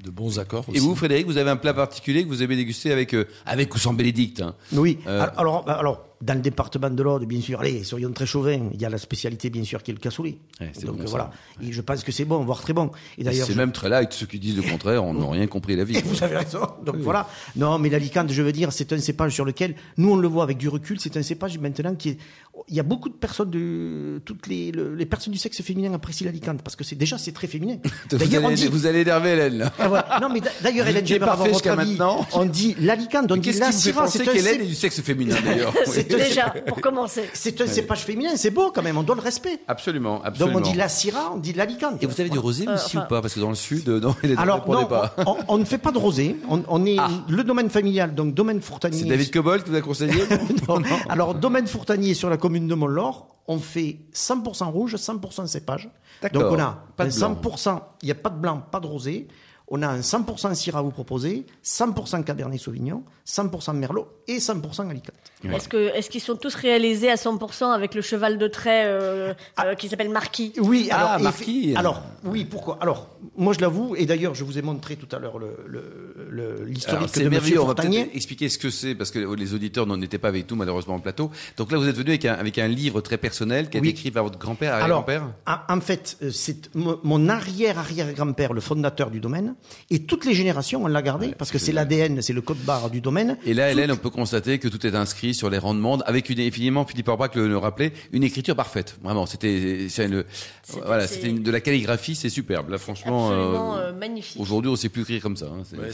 de 0.07 0.11
bons 0.11 0.39
accords 0.39 0.69
aussi. 0.69 0.79
Et 0.79 0.81
vous, 0.81 0.95
Frédéric, 0.95 1.27
vous 1.27 1.37
avez 1.37 1.51
un 1.51 1.57
plat 1.57 1.75
particulier 1.75 2.23
que 2.23 2.29
vous 2.29 2.43
aimez 2.43 2.57
déguster 2.57 2.93
avec, 2.93 3.13
euh, 3.13 3.27
avec 3.45 3.75
ou 3.75 3.79
sans 3.79 3.93
bénédicte 3.93 4.41
hein? 4.41 4.55
Oui. 4.73 4.99
Euh, 5.07 5.27
Alors, 5.37 5.65
bah, 5.65 5.75
alors, 5.75 6.07
dans 6.23 6.35
le 6.35 6.41
département 6.41 6.89
de 6.89 7.03
l'Aude, 7.03 7.25
bien 7.27 7.41
sûr, 7.43 7.61
allez, 7.61 7.85
soyons 7.85 8.11
très 8.13 8.25
chauvins, 8.27 8.71
il 8.73 8.81
y 8.81 8.85
a 8.87 8.89
la 8.89 8.97
spécialité, 8.99 9.51
bien 9.51 9.65
sûr, 9.65 9.83
qui 9.83 9.91
est 9.91 9.95
le 9.95 10.01
cassoulet. 10.01 10.39
Ouais, 10.61 10.71
c'est 10.73 10.87
Donc 10.87 10.97
bon, 10.97 11.05
voilà. 11.07 11.31
Et 11.63 11.71
je 11.73 11.81
pense 11.83 12.03
que 12.03 12.11
c'est 12.11 12.25
bon, 12.25 12.43
voire 12.45 12.63
très 12.63 12.73
bon. 12.73 12.91
Et 13.19 13.25
d'ailleurs, 13.25 13.47
C'est 13.47 13.53
je- 13.53 13.59
même 13.59 13.73
très 13.73 13.89
light. 13.91 14.13
Ceux 14.13 14.25
qui 14.27 14.39
disent 14.39 14.57
le 14.57 14.63
contraire, 14.71 15.05
on 15.05 15.13
n'a 15.13 15.31
rien 15.31 15.47
compris 15.47 15.75
à 15.75 15.77
la 15.77 15.85
vie. 15.85 16.01
vous 16.05 16.23
avez 16.23 16.37
raison. 16.39 16.61
Donc 16.85 16.97
voilà. 16.97 17.29
Non, 17.55 17.79
mais 17.79 17.91
l'alicante, 17.91 18.33
je 18.33 18.41
veux 18.43 18.53
dire, 18.53 18.73
c'est 18.73 18.93
un 18.95 18.99
cépage 18.99 19.35
sur 19.35 19.45
lequel, 19.45 19.75
nous, 19.99 20.13
on 20.13 20.17
le 20.17 20.29
voit 20.29 20.45
avec 20.45 20.57
du 20.57 20.69
recul, 20.69 20.99
c'est 21.01 21.17
un 21.19 21.23
cépage 21.23 21.59
maintenant 21.59 21.95
qui 21.95 22.11
est. 22.11 22.19
Il 22.69 22.75
y 22.75 22.81
a 22.81 22.83
beaucoup 22.83 23.11
de 23.11 23.15
personnes, 23.15 23.51
de, 23.51 24.19
toutes 24.25 24.47
les, 24.47 24.73
le- 24.73 24.95
les 24.95 25.05
personnes 25.05 25.35
du 25.35 25.39
sexe 25.39 25.61
féminin 25.61 25.93
apprécient 25.93 26.25
l'alicante 26.25 26.63
parce 26.63 26.75
que 26.75 26.85
c'est 26.85 26.97
déjà 26.97 27.19
c'est 27.19 27.33
très 27.33 27.47
féminin. 27.47 27.77
Vous 28.11 28.17
D'ailleurs, 28.17 28.47
allez, 28.47 28.55
dit. 28.55 28.67
vous 28.69 28.87
allez 28.87 29.01
énerver 29.01 29.33
Hélène, 29.33 29.59
là. 29.59 29.73
Ah, 29.79 29.89
voilà. 29.89 30.19
Non, 30.23 30.31
mais 30.31 30.41
d'a- 30.41 30.51
d'ailleurs, 30.63 30.87
Hélène, 30.89 31.07
j'aimerais 31.07 31.31
avoir 31.33 31.47
votre 31.49 31.69
avis. 31.69 31.91
maintenant. 31.91 32.27
On 32.33 32.47
dit 32.47 32.75
l'alicante, 32.81 33.31
on 33.31 33.37
dit 33.37 33.43
Qu'est-ce 33.43 33.61
la 33.61 33.73
syrah, 33.73 34.05
penser 34.05 34.25
c'est 34.25 34.33
qu'Hélène 34.33 34.63
est 34.63 34.67
du 34.67 34.75
sexe 34.75 35.03
féminin, 35.03 35.37
d'ailleurs 35.45 35.75
Déjà, 36.09 36.51
pour 36.67 36.81
commencer. 36.81 37.29
C'est 37.35 37.61
un 37.61 37.67
cépage 37.67 38.01
féminin, 38.05 38.31
c'est 38.37 38.51
beau 38.51 38.71
quand 38.75 38.83
même, 38.83 38.97
on 38.99 39.03
doit 39.03 39.15
le 39.17 39.21
respect. 39.21 39.61
Absolument, 39.69 40.17
Donc 40.19 40.27
absolument. 40.27 40.59
on 40.59 40.61
dit 40.61 40.75
la 40.75 40.89
Syrah, 40.89 41.33
on 41.35 41.39
dit 41.39 41.53
l'alicante. 41.53 42.03
Et 42.03 42.07
vous 42.07 42.21
avez 42.21 42.31
du 42.31 42.39
rosé 42.39 42.67
Euh, 42.69 42.75
aussi 42.75 42.97
enfin- 42.97 43.07
ou 43.07 43.09
pas 43.09 43.21
Parce 43.23 43.35
que 43.35 43.41
dans 43.41 43.49
le 43.51 43.55
sud, 43.55 43.89
euh, 43.89 44.01
non, 44.01 44.15
Alors 44.37 44.65
pas. 44.65 45.15
on, 45.27 45.37
on 45.49 45.59
ne 45.59 45.65
fait 45.65 45.79
pas 45.79 45.93
de 45.93 45.99
rosé. 45.99 46.37
On, 46.49 46.63
on 46.69 46.85
est 46.87 46.97
Ah. 46.99 47.09
le 47.29 47.45
domaine 47.45 47.71
familial, 47.71 48.15
donc 48.15 48.35
domaine 48.35 48.61
Fourtanier. 48.61 48.99
C'est 48.99 49.05
David 49.09 49.31
Cobol 49.33 49.63
qui 49.63 49.71
vous 49.71 49.77
a 49.77 49.81
conseillé 49.81 50.13
Non. 50.69 50.83
Alors 51.09 51.35
domaine 51.35 51.67
Fourtanier 51.67 52.15
sur 52.15 52.31
la 52.31 52.37
commune 52.37 52.67
de 52.69 52.75
Montlore, 52.75 53.29
on 53.49 53.59
fait 53.59 53.99
100% 54.13 54.71
rouge, 54.71 54.97
100% 54.97 55.47
cépage. 55.47 55.89
D'accord. 56.23 56.43
Donc 56.43 56.53
on 56.53 56.63
a 56.63 56.79
Pas 56.97 57.07
de 57.07 57.15
blanc. 57.15 57.37
100%, 57.43 57.81
il 58.03 58.07
n'y 58.07 58.13
a 58.13 58.15
pas 58.17 58.31
de 58.31 58.39
blanc, 58.39 58.63
pas 58.71 58.81
de 58.81 58.87
rosé. 58.87 59.29
On 59.69 59.83
a 59.83 59.89
un 59.89 59.99
100% 60.01 60.55
Syrah 60.55 60.79
à 60.79 60.83
vous 60.83 60.93
proposer, 60.93 61.45
100% 61.65 62.23
Cabernet 62.23 62.61
Sauvignon, 62.61 63.03
100% 63.27 63.73
Merlot 63.75 64.07
et 64.29 64.39
100% 64.39 64.89
Alicante. 64.89 65.15
Est-ce 65.45 65.69
que 65.69 65.77
est-ce 65.95 66.09
qu'ils 66.09 66.21
sont 66.21 66.37
tous 66.37 66.55
réalisés 66.55 67.11
à 67.11 67.17
100% 67.17 67.71
avec 67.73 67.95
le 67.95 68.01
cheval 68.01 68.39
de 68.39 68.47
trait 68.49 68.85
euh, 68.87 69.35
Ah. 69.57 69.67
euh, 69.67 69.75
qui 69.75 69.89
s'appelle 69.89 70.09
Marquis? 70.09 70.53
Oui, 70.61 70.89
Ah, 70.91 71.15
alors, 71.15 71.21
Marquis. 71.25 71.73
effe- 71.73 71.79
alors, 71.79 72.03
oui, 72.25 72.45
pourquoi? 72.45 72.79
Alors, 72.81 73.09
moi 73.37 73.53
je 73.53 73.61
l'avoue, 73.61 73.95
et 73.97 74.07
d'ailleurs 74.07 74.35
je 74.37 74.45
vous 74.45 74.57
ai 74.57 74.63
montré 74.63 74.97
tout 74.97 75.15
à 75.15 75.19
l'heure 75.19 75.39
le- 75.39 75.57
le- 75.67 76.15
le- 76.31 76.53
Alors, 76.55 76.65
l'historique 76.67 77.11
C'est 77.13 77.25
de 77.25 77.29
merveilleux, 77.29 77.61
on 77.61 77.67
va 77.67 77.75
peut-être 77.75 78.15
expliquer 78.15 78.49
ce 78.49 78.59
que 78.59 78.71
c'est, 78.71 78.95
parce 78.95 79.11
que 79.11 79.19
les 79.35 79.53
auditeurs 79.55 79.87
n'en 79.87 80.01
étaient 80.01 80.19
pas 80.19 80.29
avec 80.29 80.49
nous 80.51 80.57
malheureusement 80.57 80.95
en 80.95 81.01
plateau. 81.01 81.31
Donc 81.57 81.71
là, 81.73 81.79
vous 81.79 81.89
êtes 81.89 81.97
venu 81.97 82.11
avec 82.11 82.25
un, 82.25 82.35
avec 82.35 82.59
un 82.59 82.69
livre 82.69 83.01
très 83.01 83.19
personnel 83.19 83.69
qui 83.69 83.79
a 83.79 83.81
Oui. 83.81 83.89
été 83.91 83.99
écrit 83.99 84.11
par 84.13 84.23
votre 84.25 84.39
grand-père, 84.39 84.75
Alors, 84.75 85.01
arrière-grand-père? 85.09 85.65
en 85.69 85.77
en 85.77 85.81
fait, 85.81 86.17
euh, 86.23 86.31
c'est 86.31 86.75
mo- 86.77 87.01
mon 87.03 87.29
arrière-arrière-grand-père, 87.29 88.53
le 88.53 88.61
fondateur 88.61 89.11
du 89.11 89.21
domaine, 89.21 89.55
et 89.91 90.01
toutes 90.01 90.25
les 90.25 90.35
générations, 90.35 90.83
on 90.85 90.87
l'a 90.87 91.03
gardé, 91.03 91.29
parce 91.37 91.51
que 91.51 91.59
c'est 91.59 91.73
l'ADN, 91.73 92.23
c'est 92.23 92.33
le 92.33 92.41
code 92.41 92.59
barre 92.59 92.91
du 92.91 93.01
domaine. 93.01 93.37
Et 93.47 93.55
là, 93.55 93.71
Hélène, 93.71 93.93
on 93.93 93.97
peut 93.97 94.11
constater 94.11 94.59
que 94.59 94.69
tout 94.69 94.87
est 94.87 94.95
inscrit 94.95 95.35
sur 95.35 95.51
les 95.51 95.59
rendements, 95.59 95.99
avec 96.07 96.31
une, 96.31 96.51
finalement, 96.51 96.85
Philippe 96.87 97.09
Orbach 97.09 97.31
le, 97.35 97.49
le 97.49 97.57
rappelait, 97.59 97.93
une 98.13 98.23
écriture 98.25 98.57
parfaite. 98.57 98.97
Vraiment, 99.03 99.27
c'était, 99.27 99.87
c'est 99.89 100.07
une- 100.07 100.25
C'était- 100.63 100.81
voilà, 100.85 101.07
c'était 101.07 101.31
de 101.33 101.51
la 101.51 101.61
calligraphie, 101.61 102.15
c'est 102.15 102.29
superbe. 102.29 102.71
Là, 102.71 102.79
franchement, 102.79 103.29
Absolument 103.29 103.77
euh, 103.77 103.81
euh, 103.81 103.93
magnifique. 103.93 104.41
aujourd'hui, 104.41 104.71
on 104.71 104.77
sait 104.77 104.89
plus 104.89 105.03
écrire 105.03 105.23
comme 105.23 105.37
ça. 105.37 105.47
hein. 105.47 105.63
Ouais, 105.79 105.91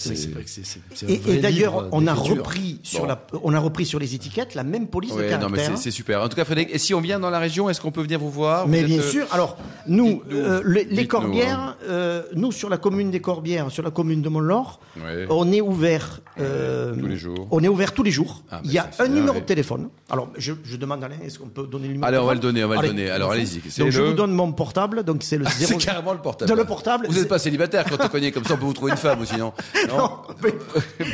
Et, 1.09 1.39
d'ailleurs, 1.39 1.89
on 1.93 2.07
a 2.07 2.15
repris 2.15 2.79
sur 2.83 3.01
Bon. 3.03 3.07
la, 3.09 3.27
on 3.43 3.55
a 3.55 3.59
repris 3.59 3.87
sur 3.87 3.99
les 3.99 4.15
étiquettes 4.15 4.55
la 4.55 4.65
même 4.65 4.87
police 4.89 5.13
de 5.15 5.19
Ouais, 5.19 5.31
non, 5.39 5.49
mais 5.49 5.57
caractère. 5.59 5.77
c'est, 5.79 5.85
c'est 5.85 5.91
super. 5.91 6.23
En 6.23 6.29
tout 6.29 6.37
cas, 6.37 6.45
Frédéric, 6.45 6.71
et 6.75 6.79
si 6.79 6.95
on 6.95 7.01
vient 7.01 7.19
dans 7.21 7.31
la 7.31 7.39
région, 7.39 7.69
est-ce 7.69 7.81
qu'on 7.81 7.91
peut 7.93 8.03
venir 8.03 8.19
vous 8.19 8.31
voir? 8.31 8.67
Mais 8.69 8.81
Vous 8.83 8.87
bien 8.89 8.99
êtes, 8.99 9.05
euh, 9.05 9.11
sûr. 9.11 9.27
Alors, 9.33 9.57
nous, 9.87 10.23
euh, 10.33 10.63
les, 10.65 11.07
Corbières, 11.07 11.59
hein. 11.59 11.77
euh, 11.89 12.23
nous, 12.35 12.53
sur 12.53 12.69
la 12.69 12.79
commune 12.79 13.11
des 13.11 13.21
Corbières, 13.21 13.33
sur 13.71 13.83
la 13.83 13.91
commune 13.91 14.23
de 14.23 14.29
Montlore, 14.29 14.81
Ouais. 14.97 15.27
on 15.31 15.51
est 15.53 15.61
ouvert. 15.61 16.21
euh, 16.41 16.95
Tous 16.95 17.07
les 17.07 17.17
jours. 17.17 17.47
On 17.51 17.63
est 17.63 17.69
ouvert 17.69 17.93
tous 17.93 18.03
les 18.03 18.11
jours. 18.11 18.43
Ah, 18.51 18.57
bah, 18.57 18.61
Il 18.65 18.73
y 18.73 18.79
a 18.79 18.89
c'est 18.93 19.03
un 19.03 19.09
numéro 19.09 19.39
de 19.41 19.45
téléphone. 19.45 19.89
Alors, 20.11 20.29
je, 20.37 20.53
je 20.65 20.77
demande 20.77 21.03
à 21.03 21.07
Alain, 21.07 21.17
est-ce 21.25 21.39
qu'on 21.39 21.49
peut 21.49 21.67
donner 21.67 21.87
le 21.89 21.95
numéro 21.95 22.07
Allez, 22.09 22.17
de 22.19 22.23
on 22.23 22.27
va 22.27 22.35
le 22.35 22.41
téléphone 22.41 22.55
donner, 22.55 22.65
on 22.65 22.69
va 22.77 22.83
le 22.83 22.89
donner. 22.89 23.11
Alors, 23.11 23.33
allez-y. 23.33 23.61
Donc, 23.79 23.91
je 23.91 24.03
vous 24.03 24.13
donne 24.15 24.33
mon 24.33 24.53
portable. 24.53 25.03
Donc, 25.05 25.23
c'est 25.23 25.39
le 25.39 25.45
0... 25.47 25.73
C'est 25.81 25.87
carrément 25.87 26.13
le 26.13 26.19
portable. 26.23 26.49
Dans 26.49 26.55
le 26.57 26.65
portable, 26.65 27.07
Vous 27.09 27.15
n'êtes 27.15 27.29
pas 27.29 27.39
célibataire 27.39 27.85
quand 27.89 27.97
on 28.05 28.09
connaît 28.09 28.33
comme 28.33 28.45
ça, 28.45 28.55
on 28.55 28.59
peut 28.59 28.65
vous 28.65 28.73
trouver 28.73 28.93
une 28.93 28.99
femme 28.99 29.25
sinon. 29.25 29.53
Non 29.89 29.97
Non, 29.99 30.11
mais- 30.43 30.55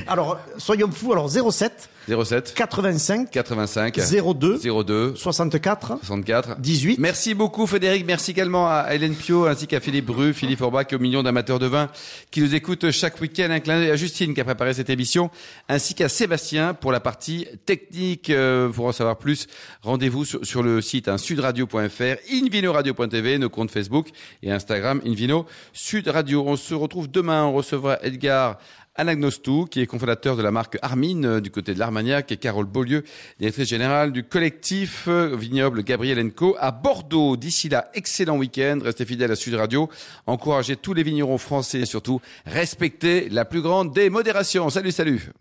alors, 0.06 0.38
soyons 0.58 0.90
fous. 0.90 1.12
Alors, 1.12 1.28
07 1.30 1.88
07 2.08 2.54
85 2.54 3.30
85 3.30 3.98
02 4.34 4.58
02 4.58 5.14
64 5.16 5.98
64 6.02 6.60
18. 6.60 6.98
Merci 6.98 7.34
beaucoup 7.34 7.66
Frédéric, 7.66 8.06
merci 8.06 8.30
également 8.30 8.68
à 8.68 8.94
Hélène 8.94 9.14
Pio 9.14 9.46
ainsi 9.46 9.66
qu'à 9.66 9.80
Philippe 9.80 10.06
Bru, 10.06 10.32
Philippe 10.32 10.60
Orbach 10.60 10.86
et 10.90 10.96
aux 10.96 10.98
millions 10.98 11.22
d'amateurs 11.22 11.58
de 11.58 11.66
vin 11.66 11.90
qui 12.30 12.40
nous 12.40 12.54
écoutent 12.54 12.90
chaque 12.90 13.20
week-end. 13.20 13.48
Un 13.50 13.60
clin 13.60 13.78
d'œil 13.78 13.90
à 13.90 13.96
Justine 13.96 14.34
qui 14.34 14.40
a 14.40 14.44
préparé 14.44 14.74
cette 14.74 14.90
émission 14.90 15.30
ainsi 15.68 15.94
qu'à 15.94 16.08
Sébastien 16.08 16.74
pour 16.74 16.92
la 16.92 17.00
partie 17.00 17.46
technique. 17.66 18.30
Euh, 18.30 18.68
pour 18.68 18.86
en 18.86 18.92
savoir 18.92 19.18
plus, 19.18 19.46
rendez-vous 19.82 20.24
sur, 20.24 20.44
sur 20.44 20.62
le 20.62 20.80
site 20.80 21.08
hein, 21.08 21.18
sudradio.fr, 21.18 22.16
invinoradio.tv, 22.32 23.38
nos 23.38 23.50
comptes 23.50 23.70
Facebook 23.70 24.08
et 24.42 24.50
Instagram 24.50 25.00
Invino 25.04 25.46
Sud 25.72 26.08
Radio. 26.08 26.44
On 26.46 26.56
se 26.56 26.74
retrouve 26.74 27.10
demain, 27.10 27.44
on 27.44 27.52
recevra 27.52 27.98
Edgar 28.02 28.58
Anagnostou, 28.98 29.64
qui 29.64 29.80
est 29.80 29.86
cofondateur 29.86 30.36
de 30.36 30.42
la 30.42 30.50
marque 30.50 30.76
Armine 30.82 31.24
euh, 31.24 31.40
du 31.40 31.50
côté 31.50 31.72
de 31.72 31.78
l'Armagnac, 31.78 32.30
et 32.30 32.36
Carole 32.36 32.66
Beaulieu, 32.66 33.04
directrice 33.38 33.68
générale 33.68 34.12
du 34.12 34.24
collectif 34.24 35.06
euh, 35.08 35.34
vignoble 35.36 35.82
Gabriel 35.84 36.32
Co 36.34 36.56
à 36.58 36.72
Bordeaux. 36.72 37.36
D'ici 37.36 37.68
là, 37.68 37.88
excellent 37.94 38.36
week-end. 38.36 38.80
Restez 38.82 39.06
fidèles 39.06 39.32
à 39.32 39.36
Sud 39.36 39.54
Radio. 39.54 39.88
Encouragez 40.26 40.76
tous 40.76 40.94
les 40.94 41.02
vignerons 41.02 41.38
français 41.38 41.80
et 41.80 41.86
surtout 41.86 42.20
respectez 42.44 43.28
la 43.28 43.44
plus 43.44 43.62
grande 43.62 43.94
des 43.94 44.10
modérations. 44.10 44.68
Salut, 44.68 44.92
salut. 44.92 45.32